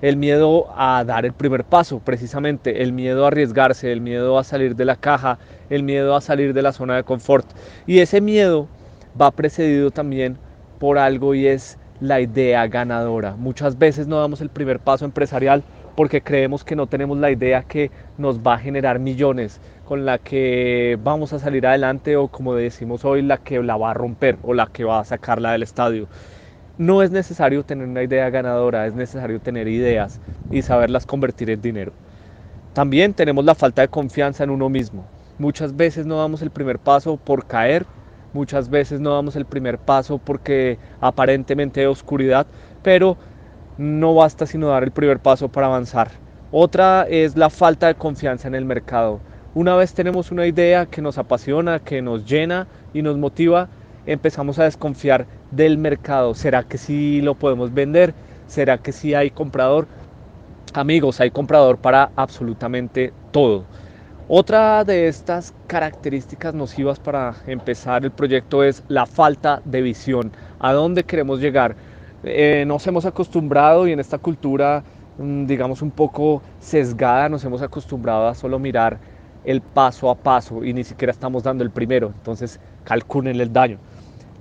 [0.00, 4.44] El miedo a dar el primer paso, precisamente, el miedo a arriesgarse, el miedo a
[4.44, 5.38] salir de la caja,
[5.68, 7.46] el miedo a salir de la zona de confort.
[7.86, 8.68] Y ese miedo
[9.20, 10.38] va precedido también
[10.78, 13.36] por algo y es la idea ganadora.
[13.36, 15.62] Muchas veces no damos el primer paso empresarial
[15.94, 20.18] porque creemos que no tenemos la idea que nos va a generar millones, con la
[20.18, 24.36] que vamos a salir adelante o como decimos hoy, la que la va a romper
[24.42, 26.08] o la que va a sacarla del estadio.
[26.76, 30.20] No es necesario tener una idea ganadora, es necesario tener ideas
[30.50, 31.92] y saberlas convertir en dinero.
[32.74, 35.06] También tenemos la falta de confianza en uno mismo.
[35.38, 37.86] Muchas veces no damos el primer paso por caer,
[38.32, 42.48] muchas veces no damos el primer paso porque aparentemente hay oscuridad,
[42.82, 43.16] pero
[43.78, 46.10] no basta sino dar el primer paso para avanzar.
[46.50, 49.20] Otra es la falta de confianza en el mercado.
[49.56, 53.70] Una vez tenemos una idea que nos apasiona, que nos llena y nos motiva,
[54.04, 56.34] empezamos a desconfiar del mercado.
[56.34, 58.12] ¿Será que sí lo podemos vender?
[58.48, 59.88] ¿Será que sí hay comprador?
[60.74, 63.64] Amigos, hay comprador para absolutamente todo.
[64.28, 70.32] Otra de estas características nocivas para empezar el proyecto es la falta de visión.
[70.58, 71.76] ¿A dónde queremos llegar?
[72.24, 74.84] Eh, nos hemos acostumbrado y en esta cultura,
[75.16, 79.15] mm, digamos, un poco sesgada, nos hemos acostumbrado a solo mirar
[79.46, 82.08] el paso a paso y ni siquiera estamos dando el primero.
[82.08, 83.78] Entonces, calculen el daño.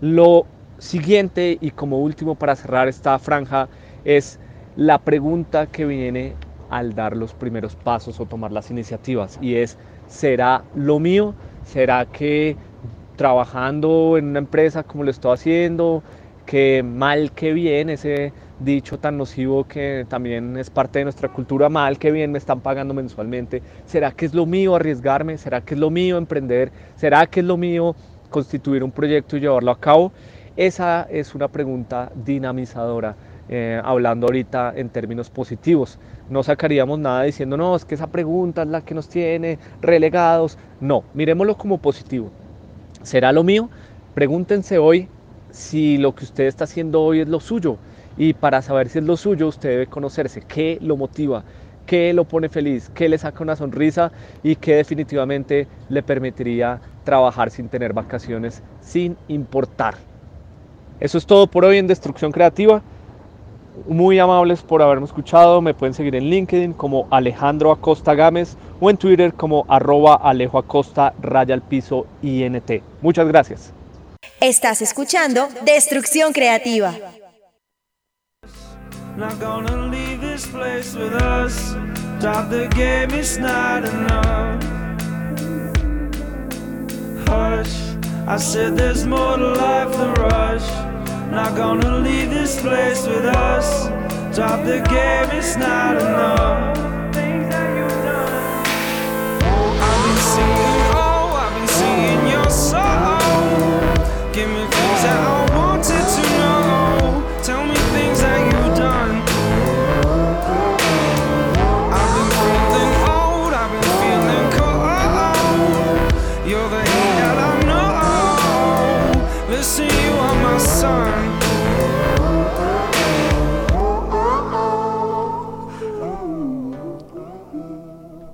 [0.01, 0.45] Lo
[0.77, 3.69] siguiente y como último para cerrar esta franja
[4.03, 4.39] es
[4.75, 6.33] la pregunta que viene
[6.69, 9.77] al dar los primeros pasos o tomar las iniciativas y es,
[10.07, 11.33] ¿será lo mío?
[11.63, 12.57] ¿Será que
[13.15, 16.03] trabajando en una empresa como lo estoy haciendo,
[16.45, 21.69] que mal que bien, ese dicho tan nocivo que también es parte de nuestra cultura,
[21.69, 23.61] mal que bien me están pagando mensualmente.
[23.85, 25.37] ¿Será que es lo mío arriesgarme?
[25.37, 26.71] ¿Será que es lo mío emprender?
[26.95, 27.95] ¿Será que es lo mío
[28.29, 30.11] constituir un proyecto y llevarlo a cabo?
[30.55, 33.15] Esa es una pregunta dinamizadora,
[33.49, 35.99] eh, hablando ahorita en términos positivos.
[36.29, 40.57] No sacaríamos nada diciendo, no, es que esa pregunta es la que nos tiene relegados.
[40.79, 42.31] No, miremoslo como positivo.
[43.03, 43.69] ¿Será lo mío?
[44.13, 45.09] Pregúntense hoy
[45.51, 47.77] si lo que usted está haciendo hoy es lo suyo.
[48.18, 51.43] Y para saber si es lo suyo, usted debe conocerse, qué lo motiva,
[51.86, 54.11] qué lo pone feliz, qué le saca una sonrisa
[54.43, 59.95] y qué definitivamente le permitiría trabajar sin tener vacaciones, sin importar.
[60.99, 62.82] Eso es todo por hoy en Destrucción Creativa.
[63.88, 65.61] Muy amables por haberme escuchado.
[65.61, 70.57] Me pueden seguir en LinkedIn como Alejandro Acosta Gámez o en Twitter como arroba Alejo
[70.57, 72.82] Acosta raya al piso INT.
[73.01, 73.74] Muchas gracias.
[74.39, 76.93] Estás escuchando Destrucción Creativa.
[79.18, 81.55] Not gonna leave this place with us.
[82.20, 84.61] Stop the game, it's not enough.
[87.26, 87.95] Hush,
[88.28, 90.70] I said there's more to life than rush.
[91.32, 93.86] Not gonna leave this place with us.
[94.36, 96.94] Stop the game, it's not enough.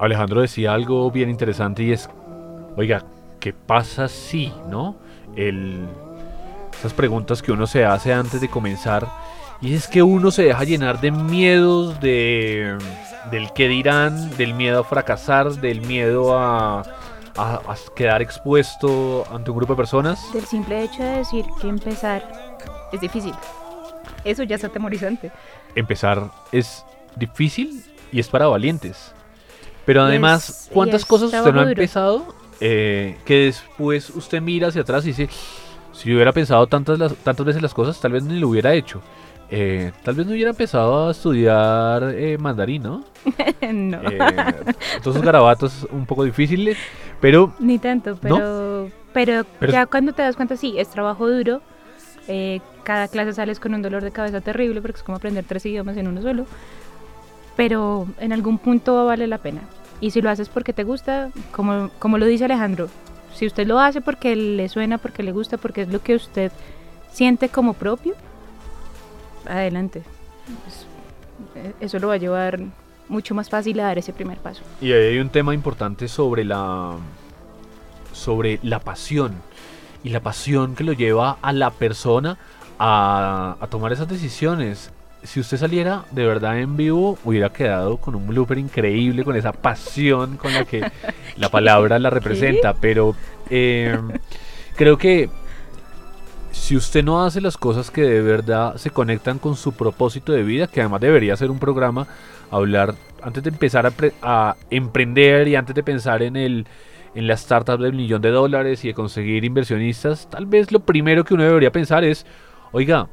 [0.02, 2.10] Alejandro decía algo bien interesante y es,
[2.76, 3.04] oiga,
[3.40, 4.96] ¿qué pasa si, no?
[5.36, 5.86] El,
[6.78, 9.08] esas preguntas que uno se hace antes de comenzar
[9.62, 12.78] y es que uno se deja llenar de miedos, de
[13.30, 16.80] del qué dirán, del miedo a fracasar, del miedo a,
[17.38, 20.20] a- a quedar expuesto ante un grupo de personas.
[20.34, 22.24] Del simple hecho de decir que empezar
[22.92, 23.34] es difícil.
[24.26, 25.32] Eso ya es atemorizante.
[25.76, 26.84] Empezar es
[27.16, 29.14] difícil y es para valientes.
[29.92, 31.70] Pero además, ¿cuántas cosas usted no ha duro.
[31.70, 35.28] empezado eh, que después usted mira hacia atrás y dice,
[35.92, 38.74] si yo hubiera pensado tantas, las- tantas veces las cosas, tal vez ni lo hubiera
[38.74, 39.02] hecho?
[39.54, 43.04] eh, tal vez no hubiera empezado a estudiar eh, mandarín, ¿no?
[43.74, 43.98] no.
[44.10, 44.28] Eh,
[45.04, 46.78] todos esos garabatos un poco difíciles,
[47.20, 47.54] pero...
[47.60, 51.62] Ni tanto, pero, pero, Pero- ya cuando te das cuenta, sí, es trabajo duro.
[52.30, 55.66] eh, cada clase sales con un dolor de cabeza terrible porque es como aprender tres
[55.66, 56.46] idiomas en uno solo.
[57.58, 59.62] Pero en algún punto vale la pena.
[60.02, 62.90] Y si lo haces porque te gusta, como, como lo dice Alejandro,
[63.36, 66.52] si usted lo hace porque le suena, porque le gusta, porque es lo que usted
[67.12, 68.16] siente como propio,
[69.48, 70.02] adelante.
[71.56, 72.60] Eh, eso lo va a llevar
[73.08, 74.64] mucho más fácil a dar ese primer paso.
[74.82, 76.96] Y ahí hay un tema importante sobre la
[78.14, 79.36] sobre la pasión
[80.04, 82.38] y la pasión que lo lleva a la persona
[82.80, 84.92] a tomar esas decisiones.
[85.24, 89.52] Si usted saliera de verdad en vivo, hubiera quedado con un blooper increíble, con esa
[89.54, 90.82] pasión con la que
[91.38, 92.74] la palabra la representa.
[92.74, 93.16] Pero
[93.50, 93.98] eh,
[94.76, 95.30] creo que
[96.52, 100.44] si usted no hace las cosas que de verdad se conectan con su propósito de
[100.44, 102.08] vida, que además debería ser un programa,
[102.50, 106.66] hablar antes de empezar a, pre- a emprender y antes de pensar en el
[107.14, 111.26] en la startup del millón de dólares y de conseguir inversionistas, tal vez lo primero
[111.26, 112.26] que uno debería pensar es,
[112.72, 113.10] oiga,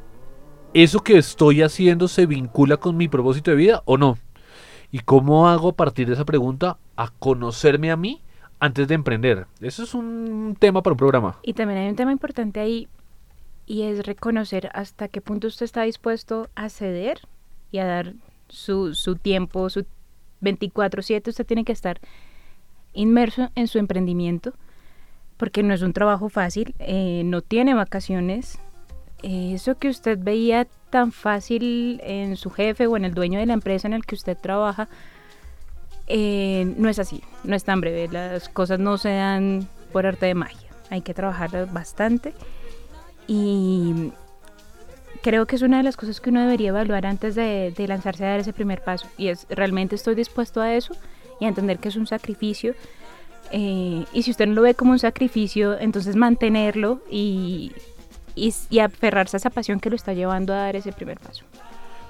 [0.83, 4.17] ¿eso que estoy haciendo se vincula con mi propósito de vida o no?
[4.93, 8.23] ¿Y cómo hago a partir de esa pregunta a conocerme a mí
[8.61, 9.47] antes de emprender?
[9.61, 11.39] Eso es un tema para un programa.
[11.43, 12.89] Y también hay un tema importante ahí
[13.67, 17.21] y es reconocer hasta qué punto usted está dispuesto a ceder
[17.73, 18.15] y a dar
[18.49, 19.85] su, su tiempo, su
[20.41, 22.01] 24/7, usted tiene que estar
[22.95, 24.55] inmerso en su emprendimiento
[25.39, 28.61] porque no es un trabajo fácil, eh, no tiene vacaciones.
[29.23, 33.53] Eso que usted veía tan fácil en su jefe o en el dueño de la
[33.53, 34.89] empresa en el que usted trabaja,
[36.07, 38.09] eh, no es así, no es tan breve.
[38.09, 40.69] Las cosas no se dan por arte de magia.
[40.91, 42.33] Hay que trabajar bastante.
[43.27, 44.13] Y
[45.23, 48.25] creo que es una de las cosas que uno debería evaluar antes de, de lanzarse
[48.25, 49.07] a dar ese primer paso.
[49.19, 50.95] Y es, ¿realmente estoy dispuesto a eso?
[51.41, 52.75] Y a entender que es un sacrificio.
[53.51, 57.73] Eh, y si usted no lo ve como un sacrificio, entonces mantenerlo y,
[58.39, 61.45] y, y aferrarse a esa pasión que lo está llevando a dar ese primer paso.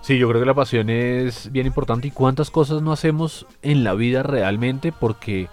[0.00, 3.84] Sí, yo creo que la pasión es bien importante y cuántas cosas no hacemos en
[3.84, 5.48] la vida realmente porque,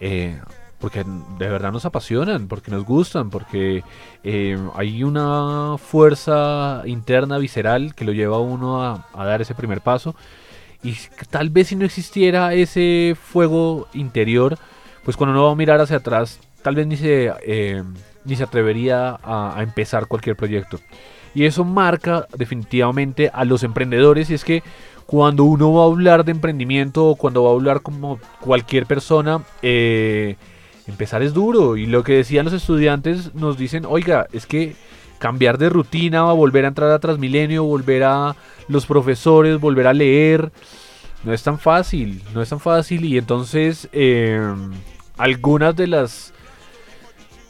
[0.00, 0.40] eh,
[0.80, 3.84] porque de verdad nos apasionan, porque nos gustan, porque
[4.24, 9.54] eh, hay una fuerza interna, visceral, que lo lleva a uno a, a dar ese
[9.54, 10.14] primer paso.
[10.82, 10.94] Y
[11.30, 14.58] tal vez si no existiera ese fuego interior,
[15.04, 17.82] pues cuando uno va a mirar hacia atrás, tal vez ni se, eh,
[18.26, 20.78] ni se atrevería a, a empezar cualquier proyecto.
[21.34, 24.62] Y eso marca definitivamente a los emprendedores y es que
[25.06, 29.42] cuando uno va a hablar de emprendimiento o cuando va a hablar como cualquier persona,
[29.62, 30.36] eh,
[30.86, 31.76] empezar es duro.
[31.76, 34.74] Y lo que decían los estudiantes nos dicen, oiga, es que
[35.18, 38.36] cambiar de rutina, volver a entrar a Transmilenio, volver a
[38.68, 40.50] los profesores, volver a leer,
[41.24, 43.04] no es tan fácil, no es tan fácil.
[43.04, 44.40] Y entonces eh,
[45.16, 46.32] algunas de las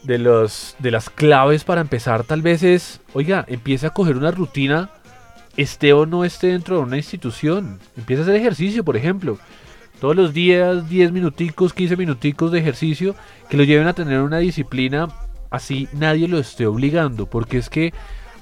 [0.07, 4.31] de los de las claves para empezar tal vez es, oiga, empiece a coger una
[4.31, 4.89] rutina,
[5.57, 7.79] esté o no esté dentro de una institución.
[7.95, 9.37] Empieza a hacer ejercicio, por ejemplo.
[9.99, 13.15] Todos los días, 10 minuticos, 15 minuticos de ejercicio
[13.49, 15.07] que lo lleven a tener una disciplina
[15.49, 17.93] así nadie lo esté obligando, porque es que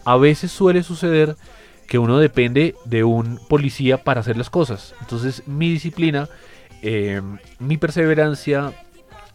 [0.03, 1.35] a veces suele suceder
[1.87, 4.95] que uno depende de un policía para hacer las cosas.
[5.01, 6.29] Entonces mi disciplina,
[6.81, 7.21] eh,
[7.59, 8.73] mi perseverancia,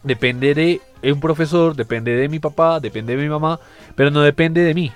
[0.03, 0.81] depende de
[1.11, 3.59] un profesor, depende de mi papá, depende de mi mamá,
[3.95, 4.91] pero no depende de mí.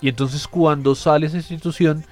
[0.00, 2.04] Y entonces cuando sale esa institución,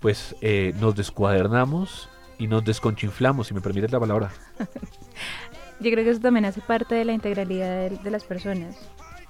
[0.00, 2.08] pues eh, nos descuadernamos
[2.38, 4.30] y nos desconchinflamos, si me permites la palabra.
[5.80, 8.76] Yo creo que eso también hace parte de la integralidad de, las personas.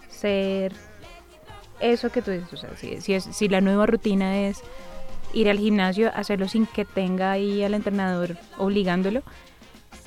[0.08, 0.72] Ser
[1.80, 4.62] eso que tú dices, o sea, si, si, es, si la nueva rutina es
[5.34, 9.22] ir al gimnasio, hacerlo sin que tenga ahí al entrenador obligándolo,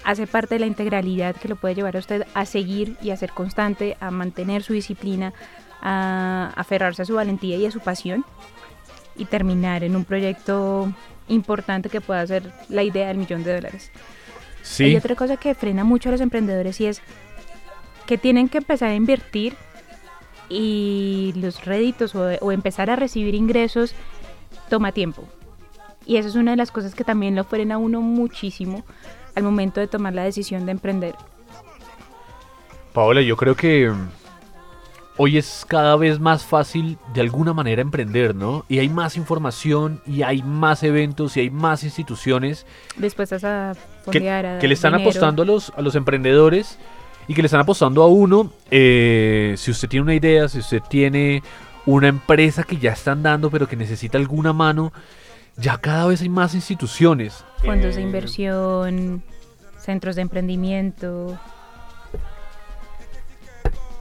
[0.03, 3.17] hace parte de la integralidad que lo puede llevar a usted a seguir y a
[3.17, 5.33] ser constante, a mantener su disciplina,
[5.81, 8.25] a aferrarse a su valentía y a su pasión
[9.15, 10.91] y terminar en un proyecto
[11.27, 13.91] importante que pueda ser la idea del millón de dólares.
[14.63, 14.85] Sí.
[14.85, 17.01] Hay otra cosa que frena mucho a los emprendedores y es
[18.05, 19.55] que tienen que empezar a invertir
[20.49, 23.93] y los réditos o, o empezar a recibir ingresos
[24.69, 25.27] toma tiempo.
[26.05, 28.83] Y eso es una de las cosas que también lo frena a uno muchísimo
[29.35, 31.15] al momento de tomar la decisión de emprender.
[32.93, 34.09] Paola, yo creo que mm,
[35.17, 38.65] hoy es cada vez más fácil de alguna manera emprender, ¿no?
[38.67, 42.65] Y hay más información y hay más eventos y hay más instituciones
[42.97, 43.73] Dispuestas a
[44.11, 45.09] que, a que le están dinero.
[45.09, 46.77] apostando a los, a los emprendedores
[47.27, 48.51] y que le están apostando a uno.
[48.71, 51.43] eh, si usted tiene una idea, si usted tiene
[51.85, 54.91] una empresa que ya está andando pero que necesita alguna mano,
[55.57, 57.43] ya cada vez hay más instituciones.
[57.63, 59.23] Fondos de Eh, inversión,
[59.79, 61.39] centros de emprendimiento.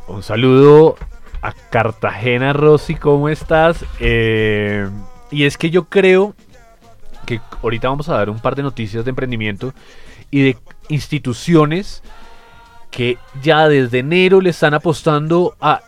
[0.08, 0.96] Un saludo
[1.42, 3.84] a Cartagena, Rosy, ¿cómo estás?
[4.00, 4.88] Eh,
[5.30, 6.34] y es que yo creo
[7.26, 9.72] que ahorita vamos a dar un par de noticias de emprendimiento
[10.30, 12.02] y de instituciones
[12.90, 15.82] que ya desde enero le están apostando a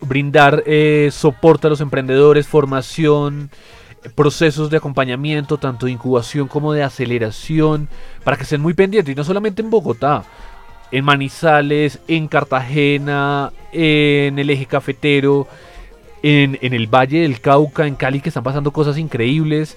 [0.00, 3.54] brindar eh, soporte a los emprendedores, formación, eh,
[4.14, 7.88] procesos de acompañamiento, tanto de incubación como de aceleración,
[8.22, 10.24] para que estén muy pendientes, y no solamente en Bogotá,
[10.90, 15.48] en Manizales, en Cartagena, en el eje cafetero,
[16.22, 19.76] en, en el Valle del Cauca, en Cali, que están pasando cosas increíbles.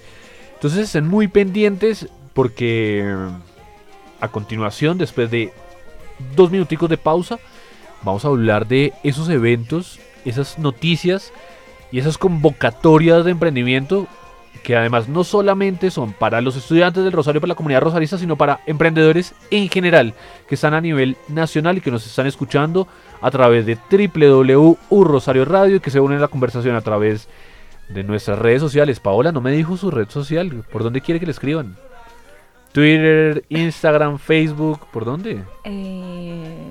[0.54, 3.04] Entonces estén muy pendientes porque
[4.20, 5.52] a continuación, después de
[6.36, 7.38] dos minuticos de pausa,
[8.02, 11.32] vamos a hablar de esos eventos, esas noticias
[11.90, 14.06] y esas convocatorias de emprendimiento
[14.62, 18.36] que además no solamente son para los estudiantes del Rosario, para la comunidad rosarista, sino
[18.36, 20.14] para emprendedores en general
[20.48, 22.88] que están a nivel nacional y que nos están escuchando
[23.20, 27.28] a través de www.rosario radio y que se unen a la conversación a través
[27.88, 29.00] de nuestras redes sociales.
[29.00, 31.76] Paola no me dijo su red social, ¿por dónde quiere que le escriban?
[32.72, 35.42] Twitter, Instagram, Facebook, ¿por dónde?
[35.64, 36.70] Eh,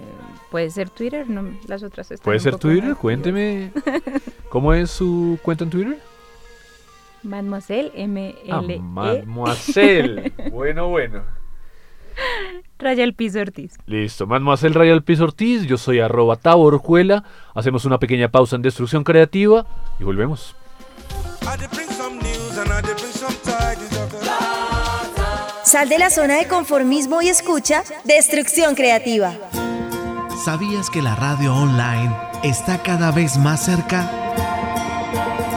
[0.51, 2.95] puede ser Twitter, no, las otras están ¿Puede ser Twitter?
[2.95, 3.71] Cuénteme.
[4.49, 5.97] ¿Cómo es su cuenta en Twitter?
[7.24, 10.32] Mademoiselle M Ah, L E Mademoiselle.
[10.51, 11.24] bueno, bueno.
[12.80, 13.78] Raya el piso Ortiz.
[13.86, 17.24] Listo, Mademoiselle Rayal Piz Ortiz, yo soy arroba taborjuela.
[17.53, 19.65] Hacemos una pequeña pausa en Destrucción Creativa
[19.99, 20.55] y volvemos.
[25.63, 29.34] Sal de la zona de conformismo y escucha Destrucción Creativa.
[30.43, 34.09] ¿Sabías que la radio online está cada vez más cerca?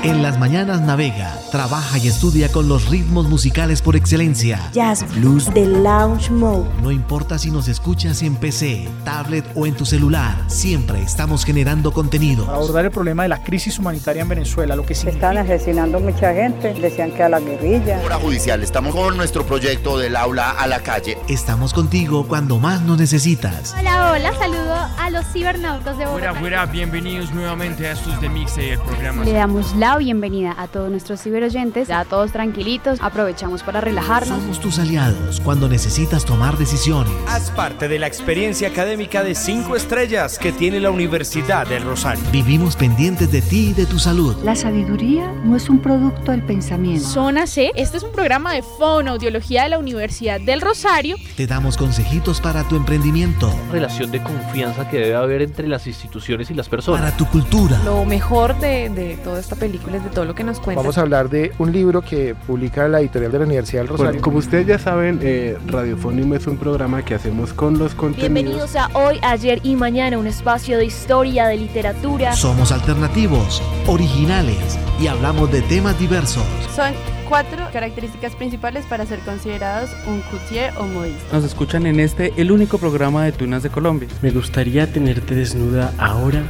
[0.02, 4.70] En las mañanas navega, trabaja y estudia con los ritmos musicales por excelencia.
[4.72, 6.70] Jazz Blues de Lounge Mode.
[6.82, 11.92] No importa si nos escuchas en PC, tablet o en tu celular, siempre estamos generando
[11.92, 12.46] contenido.
[12.46, 16.32] para abordar el problema de la crisis humanitaria en Venezuela, lo que Están asesinando mucha
[16.32, 18.00] gente, decían que a la guerrilla.
[18.02, 21.18] Hora judicial, estamos con nuestro proyecto del aula a la calle.
[21.28, 23.74] Estamos contigo cuando más nos necesitas.
[23.78, 26.32] Hola, hola, saludo a los cibernautas de Bogotá.
[26.32, 29.24] Fuera, fuera, bienvenidos nuevamente a estos de Mixe, el programa.
[29.24, 34.40] Le damos la bienvenida a todos nuestros ciberoyentes, ya todos tranquilitos, aprovechamos para relajarnos.
[34.40, 37.12] Somos tus aliados cuando necesitas tomar decisiones.
[37.28, 42.22] Haz parte de la experiencia académica de 5 estrellas que tiene la Universidad del Rosario.
[42.30, 44.36] Vivimos pendientes de ti y de tu salud.
[44.42, 47.06] La sabiduría no es un producto del pensamiento.
[47.06, 51.16] Zona C, este es un programa de fonoaudiología de la Universidad del Rosario.
[51.36, 56.50] Te damos consejitos para tu emprendimiento, Relación de confianza que debe haber entre las instituciones
[56.50, 57.00] y las personas.
[57.00, 57.80] para tu cultura.
[57.84, 60.80] Lo mejor de, de toda esta película es de todo lo que nos cuenta.
[60.80, 64.12] Vamos a hablar de un libro que publica la editorial de la Universidad del Rosario.
[64.12, 68.32] Bueno, como ustedes ya saben, eh, Radiofónimo es un programa que hacemos con los contenidos.
[68.32, 72.34] Bienvenidos a Hoy, Ayer y Mañana, un espacio de historia, de literatura.
[72.34, 76.44] Somos alternativos, originales y hablamos de temas diversos.
[76.74, 76.92] Son
[77.30, 81.32] cuatro características principales para ser considerados un coutier o modista.
[81.32, 84.08] Nos escuchan en este, el único programa de tunas de Colombia.
[84.20, 86.42] Me gustaría tenerte desnuda ahora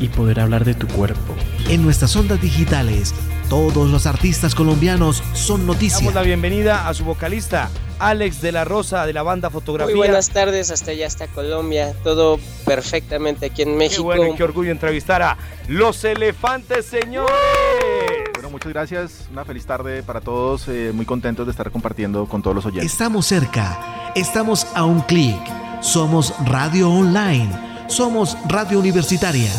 [0.00, 1.36] y poder hablar de tu cuerpo.
[1.68, 3.14] En nuestras ondas digitales,
[3.48, 5.98] todos los artistas colombianos son noticia.
[5.98, 7.70] Damos la bienvenida a su vocalista,
[8.00, 9.94] Alex de la Rosa, de la banda Fotografía.
[9.94, 14.10] Muy buenas tardes, hasta allá hasta Colombia, todo perfectamente aquí en México.
[14.10, 18.13] Qué bueno y qué orgullo entrevistar a Los Elefantes, señores.
[18.54, 19.28] Muchas gracias.
[19.32, 20.68] Una feliz tarde para todos.
[20.68, 22.92] eh, muy contentos de estar compartiendo con todos los oyentes.
[22.92, 25.40] Estamos cerca, estamos a un clic.
[25.80, 27.50] Somos Radio Online,
[27.88, 29.50] somos Radio Universitaria.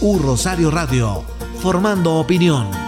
[0.00, 1.22] U Rosario Radio,
[1.60, 2.87] formando opinión.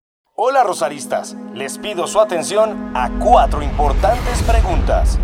[0.35, 5.19] Hola Rosaristas, les pido su atención a cuatro importantes preguntas.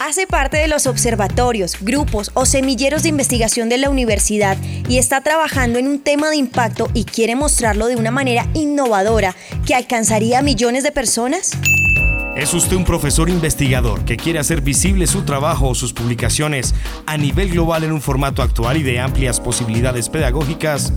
[0.00, 4.56] Hace parte de los observatorios, grupos o semilleros de investigación de la universidad
[4.88, 9.36] y está trabajando en un tema de impacto y quiere mostrarlo de una manera innovadora
[9.66, 11.52] que alcanzaría a millones de personas?
[12.34, 16.74] ¿Es usted un profesor investigador que quiere hacer visible su trabajo o sus publicaciones
[17.06, 20.92] a nivel global en un formato actual y de amplias posibilidades pedagógicas?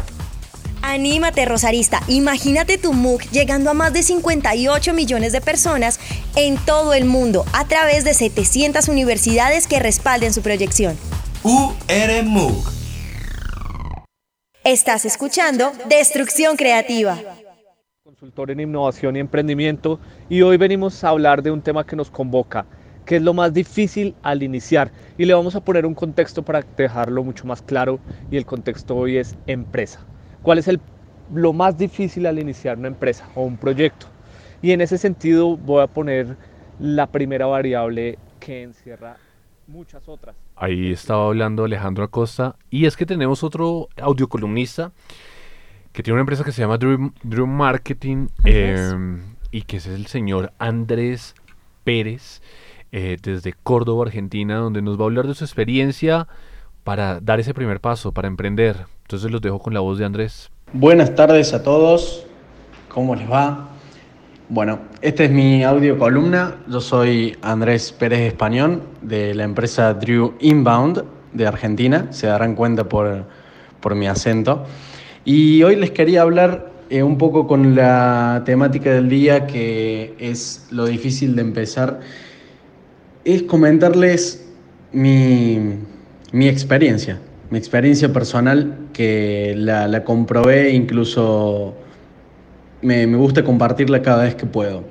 [0.83, 2.01] Anímate, Rosarista.
[2.09, 6.01] Imagínate tu MOOC llegando a más de 58 millones de personas
[6.37, 10.97] en todo el mundo a través de 700 universidades que respalden su proyección.
[11.43, 12.73] UR MOOC.
[14.65, 17.19] Estás escuchando Destrucción Creativa.
[18.03, 22.11] Consultor en innovación y emprendimiento y hoy venimos a hablar de un tema que nos
[22.11, 22.67] convoca,
[23.07, 26.63] que es lo más difícil al iniciar y le vamos a poner un contexto para
[26.77, 28.01] dejarlo mucho más claro
[28.31, 30.05] y el contexto hoy es empresa.
[30.43, 30.81] ¿Cuál es el,
[31.35, 34.07] lo más difícil al iniciar una empresa o un proyecto?
[34.63, 36.37] Y en ese sentido voy a poner
[36.79, 39.17] la primera variable que encierra
[39.67, 40.37] muchas otras.
[40.57, 44.93] Ahí estaba hablando Alejandro Acosta y es que tenemos otro audiocolumnista
[45.93, 50.53] que tiene una empresa que se llama Drew, Marketing em, y que es el señor
[50.59, 51.35] Andrés
[51.85, 52.43] Pérez
[52.93, 56.29] eh, desde Córdoba, Argentina, donde nos va a hablar de su experiencia
[56.85, 58.77] para dar ese primer paso, para emprender.
[59.03, 60.51] Entonces los dejo con la voz de Andrés.
[60.73, 62.27] Buenas tardes a todos,
[62.89, 63.69] ¿cómo les va?
[64.49, 66.57] Bueno, esta es mi audio columna.
[66.69, 72.09] Yo soy Andrés Pérez Español de la empresa Drew Inbound de Argentina.
[72.11, 73.27] Se darán cuenta por,
[73.81, 74.65] por mi acento.
[75.25, 80.67] Y hoy les quería hablar eh, un poco con la temática del día, que es
[80.71, 82.01] lo difícil de empezar.
[83.25, 84.49] Es comentarles
[84.91, 85.79] mi,
[86.33, 87.19] mi experiencia,
[87.51, 91.75] mi experiencia personal que la, comprobé, incluso
[92.83, 94.85] me, me, gusta compartirla cada vez que puedo.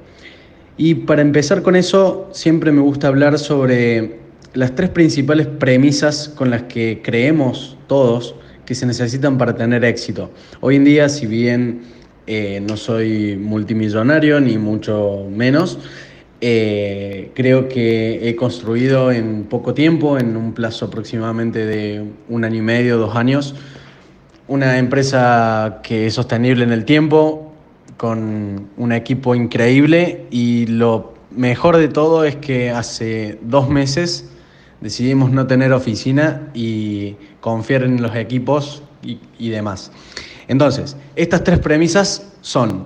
[0.78, 4.20] Y para empezar con eso, siempre me gusta hablar sobre
[4.54, 8.36] las tres principales premisas con las que creemos todos
[8.66, 10.30] que se necesitan para tener éxito.
[10.62, 11.82] Hoy en día, si bien
[12.28, 15.80] eh, no soy multimillonario, ni mucho menos,
[16.42, 22.58] eh, creo que he construido en poco tiempo, en un plazo aproximadamente de un año
[22.58, 23.56] y medio, dos años,
[24.48, 27.54] una empresa que es sostenible en el tiempo,
[27.98, 34.30] con un equipo increíble y lo mejor de todo es que hace dos meses
[34.80, 39.92] decidimos no tener oficina y confiar en los equipos y, y demás.
[40.48, 42.86] Entonces, estas tres premisas son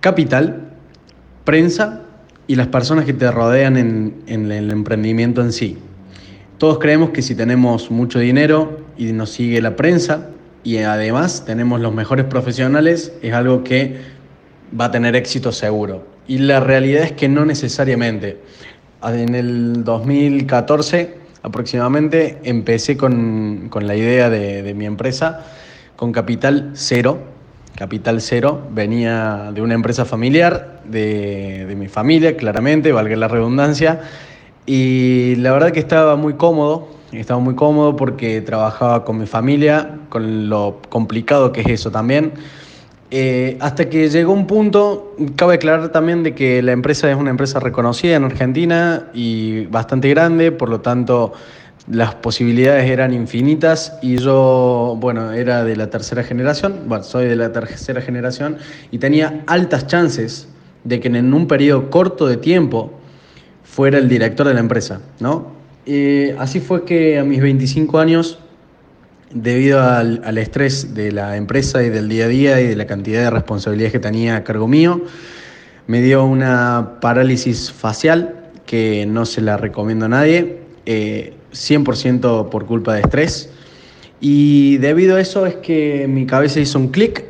[0.00, 0.72] capital,
[1.44, 2.05] prensa
[2.46, 5.78] y las personas que te rodean en, el emprendimiento en sí.
[6.58, 10.28] Todos creemos que si tenemos mucho dinero y nos sigue la prensa
[10.64, 14.00] y además tenemos los mejores profesionales, es algo que
[14.78, 16.06] va a tener éxito seguro.
[16.26, 18.40] Y la realidad es que no necesariamente.
[19.04, 25.44] En el 2014 aproximadamente empecé con, con la idea de, de mi empresa
[25.96, 27.18] con capital cero,
[27.76, 34.00] Capital Cero venía de una empresa familiar, de, mi familia, claramente, valga la redundancia,
[34.64, 39.98] y la verdad que estaba muy cómodo, estaba muy cómodo porque trabajaba con mi familia,
[40.08, 42.32] con lo complicado que es eso también.
[43.12, 47.30] Eh, hasta que llegó un punto, cabe aclarar también de que la empresa es una
[47.30, 51.32] empresa reconocida en Argentina y bastante grande, por lo tanto
[51.88, 57.52] las posibilidades eran infinitas y yo, bueno, era de la tercera generación, soy de la
[57.52, 58.58] tercera generación
[58.90, 60.48] y tenía altas chances
[60.84, 62.92] de que en un periodo corto de tiempo
[63.62, 65.54] fuera el director de la empresa, ¿no?
[66.38, 68.40] así fue que a mis 25 años
[69.32, 73.22] debido al, estrés de la empresa y del día a día y de la cantidad
[73.22, 75.02] de responsabilidades que tenía a cargo mío,
[75.86, 80.60] me dio una parálisis facial que no se la recomiendo a nadie,
[81.56, 83.50] 100% eh, por culpa de estrés.
[84.20, 87.24] Y debido a eso es que mi cabeza hizo un clic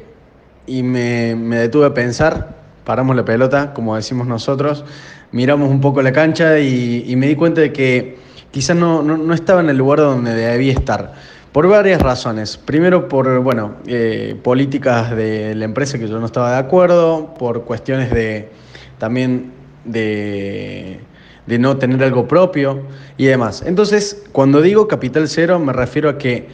[0.66, 4.85] y me, detuve a pensar, paramos la pelota, como decimos nosotros,
[5.33, 8.18] miramos un poco la cancha y, me di cuenta de que
[8.51, 11.14] quizás no, no estaba en el lugar donde debía estar
[11.57, 12.59] por varias razones.
[12.59, 17.64] Primero por, bueno, eh, políticas de la empresa que yo no estaba de acuerdo, por
[17.64, 18.51] cuestiones de
[18.99, 19.53] también
[19.87, 21.01] de,
[21.47, 22.82] de no tener algo propio
[23.16, 23.62] y demás.
[23.64, 26.47] Entonces, cuando digo capital cero, me refiero a que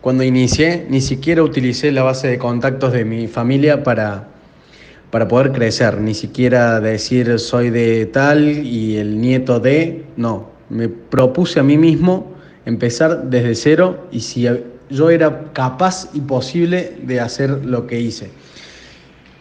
[0.00, 4.28] cuando inicié ni siquiera utilicé la base de contactos de mi familia para,
[5.10, 10.88] para poder crecer, ni siquiera decir soy de tal y el nieto de, no, me
[10.88, 12.34] propuse a mí mismo
[12.66, 14.46] empezar desde cero y si
[14.90, 18.30] yo era capaz y posible de hacer lo que hice.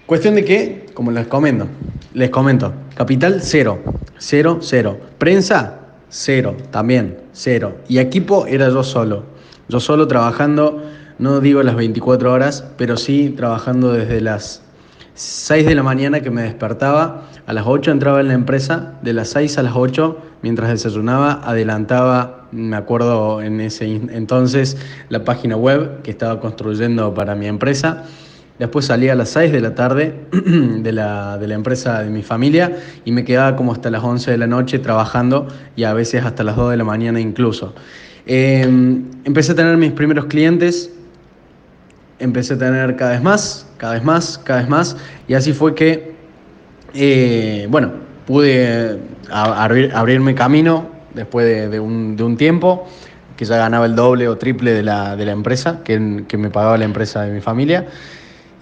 [0.06, 1.66] Cuestión de que, como les comento,
[2.14, 3.80] les comento, capital cero,
[4.18, 4.98] cero, cero.
[5.18, 5.80] Prensa,
[6.10, 7.78] cero, también, cero.
[7.88, 9.24] Y equipo era yo solo.
[9.70, 10.84] Yo solo trabajando,
[11.20, 14.62] no digo las 24 horas, pero sí trabajando desde las
[15.16, 19.14] 6 de la mañana que me despertaba, a las 8 entraba en la empresa, de
[19.14, 24.76] las 6 a las 8, mientras desayunaba, adelantaba, me acuerdo en ese entonces,
[25.08, 28.04] la página web que estaba construyendo para mi empresa.
[28.64, 32.24] Después salía a las 6 de la tarde de la, de la, empresa de mi
[32.24, 36.24] familia y me quedaba como hasta las 11 de la noche trabajando y a veces
[36.24, 37.76] hasta las 2 de la mañana incluso.
[38.26, 40.90] Em, empecé a tener mis primeros clientes,
[42.20, 44.96] empecé a tener cada vez más, cada vez más, cada vez más,
[45.28, 46.16] y así fue que,
[46.94, 47.92] eh, bueno,
[48.26, 48.98] pude
[49.30, 52.88] abrirme camino después de, un, tiempo,
[53.36, 57.24] que ya ganaba el doble o triple de la, empresa, que, me pagaba la empresa
[57.24, 57.88] de mi familia,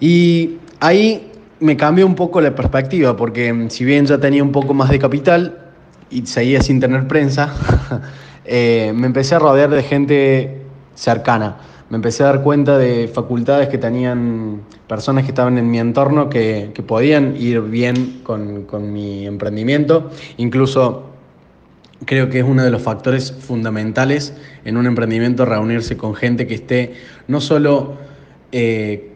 [0.02, 1.30] y ahí
[1.60, 4.98] me cambió un poco la perspectiva, porque si bien ya tenía un poco más de
[4.98, 5.70] capital
[6.10, 7.54] y seguía sin tener prensa,
[8.44, 10.62] eh, me empecé a rodear de gente
[10.94, 11.56] cercana
[11.92, 16.30] me empecé a dar cuenta de facultades que tenían personas que estaban en mi entorno
[16.30, 20.10] que, podían ir bien con, mi emprendimiento.
[20.38, 21.10] Incluso
[22.06, 24.32] creo que es uno de los factores fundamentales
[24.64, 26.94] en un emprendimiento reunirse con gente que esté
[27.28, 27.98] no solo,
[28.52, 29.11] eh,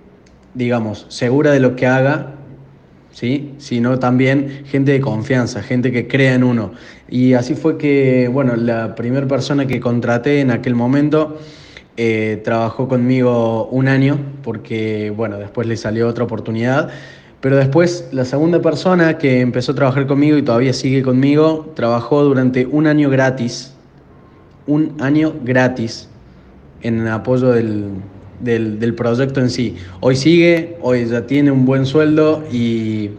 [0.56, 2.32] digamos, segura de lo que haga,
[3.12, 3.52] ¿sí?
[3.58, 6.72] sino también gente de confianza, gente que crea en uno.
[7.08, 11.38] Y así fue que, bueno, la primera persona que contraté en aquel momento
[11.98, 16.88] eh, trabajó conmigo un año porque, bueno, después le salió otra oportunidad.
[17.42, 22.24] Pero después la segunda persona que empezó a trabajar conmigo y todavía sigue conmigo, trabajó
[22.24, 23.74] durante un año gratis,
[24.66, 26.08] un año gratis
[26.80, 27.90] en apoyo del,
[28.40, 29.76] del, proyecto en sí.
[30.00, 33.10] Hoy sigue, hoy ya tiene un buen sueldo y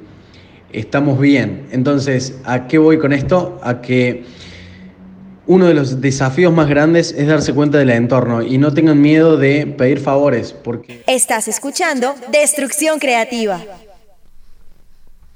[0.72, 1.68] estamos bien.
[1.72, 3.60] Entonces, ¿a qué voy con esto?
[3.64, 4.26] A que
[5.46, 9.38] uno de los desafíos más grandes es darse cuenta del entorno y no tengan miedo
[9.38, 11.04] de pedir favores porque...
[11.08, 13.62] Estás escuchando Destrucción Creativa.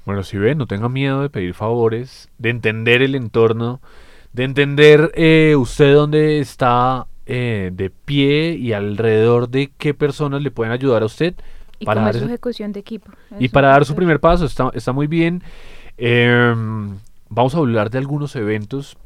[0.04, 3.80] Bueno, si ven, no tengan miedo de pedir favores, de entender el entorno,
[4.32, 10.50] de entender eh, usted dónde está eh, de pie y alrededor de qué personas le
[10.50, 11.34] pueden ayudar a usted.
[11.78, 13.10] Y para dar su ejecución de equipo.
[13.38, 15.42] Y para dar su primer paso, está, está muy bien.
[15.96, 16.96] Em,
[17.28, 18.96] vamos a hablar de algunos eventos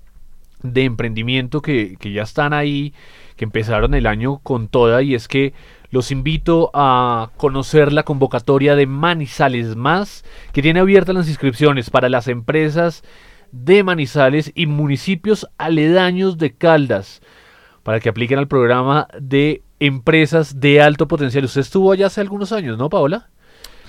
[0.62, 2.94] de emprendimiento que, ya están ahí,
[3.36, 5.52] que empezaron el año con toda y es que
[5.90, 12.08] los invito a conocer la convocatoria de Manizales Más, que tiene abiertas las inscripciones para
[12.08, 13.04] las empresas
[13.52, 17.22] de Manizales y municipios aledaños de Caldas,
[17.86, 21.44] para que apliquen al programa de empresas de alto potencial.
[21.44, 23.28] Usted estuvo allá hace algunos años, ¿no, Paola?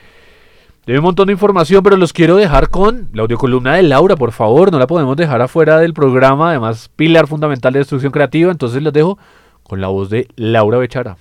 [0.89, 4.33] hay un montón de información, pero los quiero dejar con la audiocolumna de Laura, por
[4.33, 4.73] favor.
[4.73, 6.49] No la podemos dejar afuera del programa.
[6.49, 8.51] Además, pilar fundamental de destrucción creativa.
[8.51, 9.19] Entonces los dejo
[9.63, 11.19] con la voz de Laura Bechara.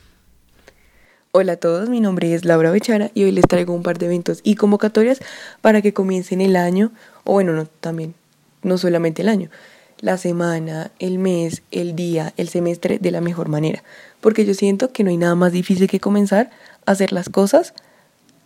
[1.33, 4.05] Hola a todos, mi nombre es Laura Bechara y hoy les traigo un par de
[4.05, 5.19] eventos y convocatorias
[5.61, 6.91] para que comiencen el año,
[7.25, 8.15] o bueno, no también,
[8.63, 9.49] no solamente el año,
[9.99, 13.83] la semana, el mes, el día, el semestre de la mejor manera.
[14.21, 16.49] Porque yo siento que no hay nada más difícil que comenzar
[16.85, 17.73] a hacer las cosas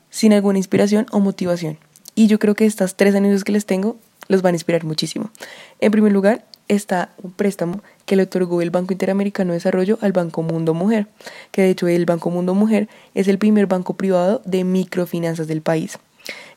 [0.10, 1.78] sin alguna inspiración o motivación.
[2.16, 5.30] Y yo creo que estas tres anuncios que les tengo los van a inspirar muchísimo.
[5.80, 10.12] En primer lugar, está un préstamo que le otorgó el Banco Interamericano de Desarrollo al
[10.12, 11.08] Banco Mundo Mujer,
[11.52, 15.62] que de hecho el Banco Mundo Mujer es el primer banco privado de microfinanzas del
[15.62, 15.98] país.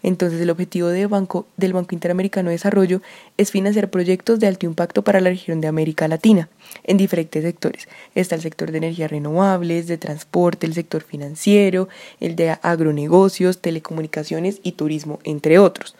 [0.03, 3.03] Entonces el objetivo banco, del Banco Interamericano de Desarrollo
[3.37, 6.49] es financiar proyectos de alto impacto para la región de América Latina
[6.83, 7.87] en diferentes sectores.
[8.17, 11.89] Está el sector de energías renovables, de transporte, el sector financiero,
[12.19, 15.95] el de agronegocios, telecomunicaciones y turismo, entre otros.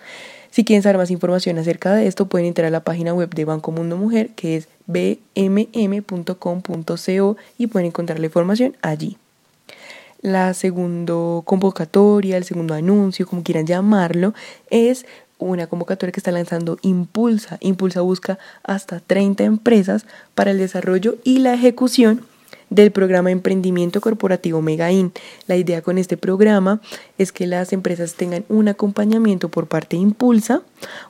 [0.55, 3.45] Si quieren saber más información acerca de esto, pueden entrar a la página web de
[3.45, 5.17] Banco Mundo Mujer, que es bmm.com.co
[7.59, 9.19] y pueden encontrar la información allí
[10.23, 14.33] la segunda convocatoria, el segundo anuncio, como quieran llamarlo,
[14.71, 15.07] es
[15.39, 17.59] una convocatoria que está lanzando Impulsa.
[17.61, 22.23] Impulsa busca hasta 30 empresas para el desarrollo y la ejecución
[22.71, 25.13] del programa Emprendimiento Corporativo Megain.
[25.47, 26.81] La idea con este programa
[27.19, 30.63] es que las empresas tengan un acompañamiento por parte de Impulsa,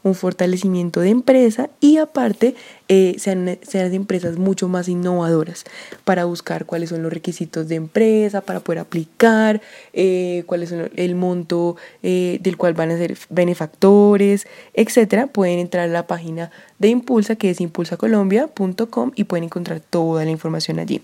[0.02, 2.54] un fortalecimiento de empresa y aparte
[2.88, 5.64] eh, sean, sean empresas mucho más innovadoras
[6.04, 11.14] para buscar cuáles son los requisitos de empresa, para poder aplicar, eh, cuál es el
[11.14, 15.26] monto eh, del cual van a ser benefactores, etcétera.
[15.26, 20.30] Pueden entrar a la página de Impulsa que es impulsacolombia.com y pueden encontrar toda la
[20.30, 21.02] información allí.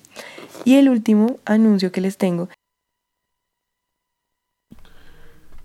[0.64, 2.50] Y el último anuncio que les tengo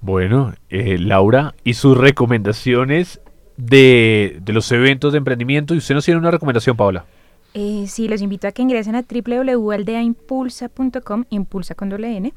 [0.05, 3.19] bueno, eh, Laura, y sus recomendaciones
[3.57, 5.73] de, los eventos de emprendimiento.
[5.73, 7.05] ¿Y usted nos tiene una recomendación, Paola?
[7.55, 12.31] Eh, sí, los invito a que ingresen a www.aldeaimpulsa.com, impulsa con doble N,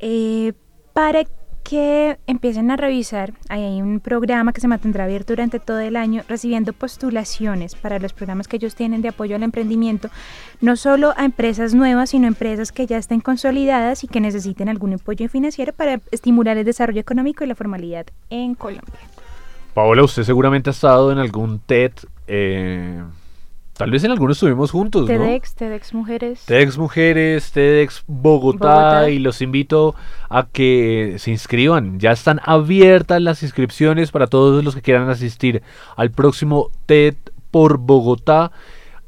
[0.00, 0.52] eh,
[0.92, 1.24] para
[1.64, 3.32] que empiecen a revisar.
[3.48, 8.12] hay un programa que se mantendrá abierto durante todo el año, recibiendo postulaciones para los
[8.12, 10.10] programas que ellos tienen de apoyo al emprendimiento,
[10.60, 14.68] no solo a empresas nuevas, sino a empresas que ya estén consolidadas y que necesiten
[14.68, 19.00] algún apoyo financiero para estimular el desarrollo económico y la formalidad en Colombia.
[19.72, 21.92] Paola, usted seguramente ha estado en algún TED.
[22.28, 23.02] Eh
[23.76, 25.66] Tal vez en algunos estuvimos juntos, TEDx, ¿no?
[25.66, 26.44] TEDx Mujeres.
[26.46, 29.96] TEDx Mujeres, TEDx Bogotá, y los invito
[30.28, 31.98] a que se inscriban.
[31.98, 35.60] Ya están abiertas las inscripciones para todos los que quieran asistir
[35.96, 37.16] al próximo TED
[37.50, 38.52] por Bogotá.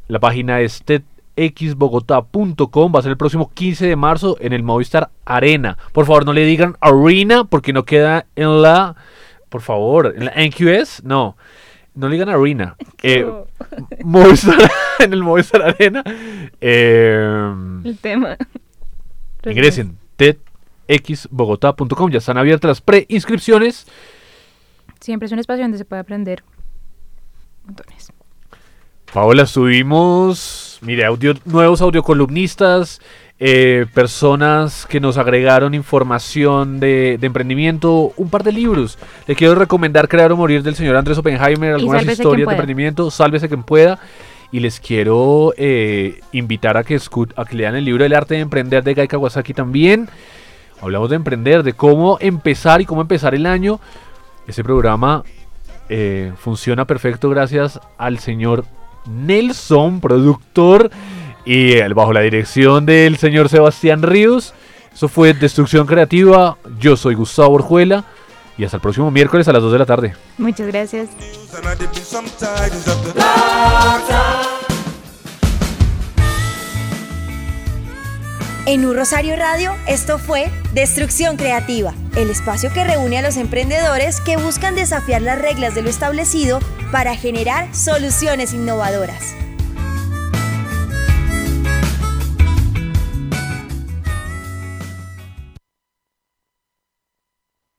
[0.08, 2.92] La página es tedxbogotá.com.
[2.92, 5.78] Va a ser el próximo 15 de marzo en el Movistar Arena.
[5.92, 8.96] Por favor, no le digan Arena porque no queda en la...
[9.48, 11.36] Por favor, en la NQS, no.
[11.96, 12.76] No le digan Arena.
[13.02, 13.24] Eh,
[14.98, 16.02] en el Movistar Arena.
[16.60, 18.36] Eh, el tema.
[19.44, 22.10] Ingresen tedxbogotá.com.
[22.10, 23.86] Ya están abiertas las preinscripciones.
[25.00, 26.42] Siempre es un espacio donde se puede aprender
[27.64, 28.12] montones.
[29.12, 33.00] Paola, subimos, mire, audio, nuevos audiocolumnistas,
[33.38, 38.98] eh, personas que nos agregaron información de, emprendimiento, un par de libros.
[39.26, 43.48] Le quiero recomendar Crear o Morir del señor Andrés Oppenheimer, algunas historias de emprendimiento, Sálvese
[43.48, 43.98] quien pueda.
[44.52, 46.98] Y les quiero eh, invitar a que,
[47.36, 50.08] a que lean el libro El arte de emprender de Gai Kawasaki también.
[50.80, 53.80] Hablamos de emprender, de cómo empezar y cómo empezar el año.
[54.46, 55.24] Ese programa
[55.88, 58.64] eh, funciona perfecto gracias al señor
[59.06, 60.90] Nelson, productor
[61.46, 64.52] y bajo la dirección del señor Sebastián Ríos.
[64.92, 66.58] Eso fue Destrucción Creativa.
[66.78, 68.04] Yo soy Gustavo Orjuela.
[68.58, 70.14] Y hasta el próximo miércoles a las 2 de la tarde.
[70.38, 71.08] Muchas gracias.
[78.64, 84.20] En Un Rosario Radio, esto fue Destrucción Creativa, el espacio que reúne a los emprendedores
[84.20, 86.58] que buscan desafiar las reglas de lo establecido
[86.90, 89.36] para generar soluciones innovadoras.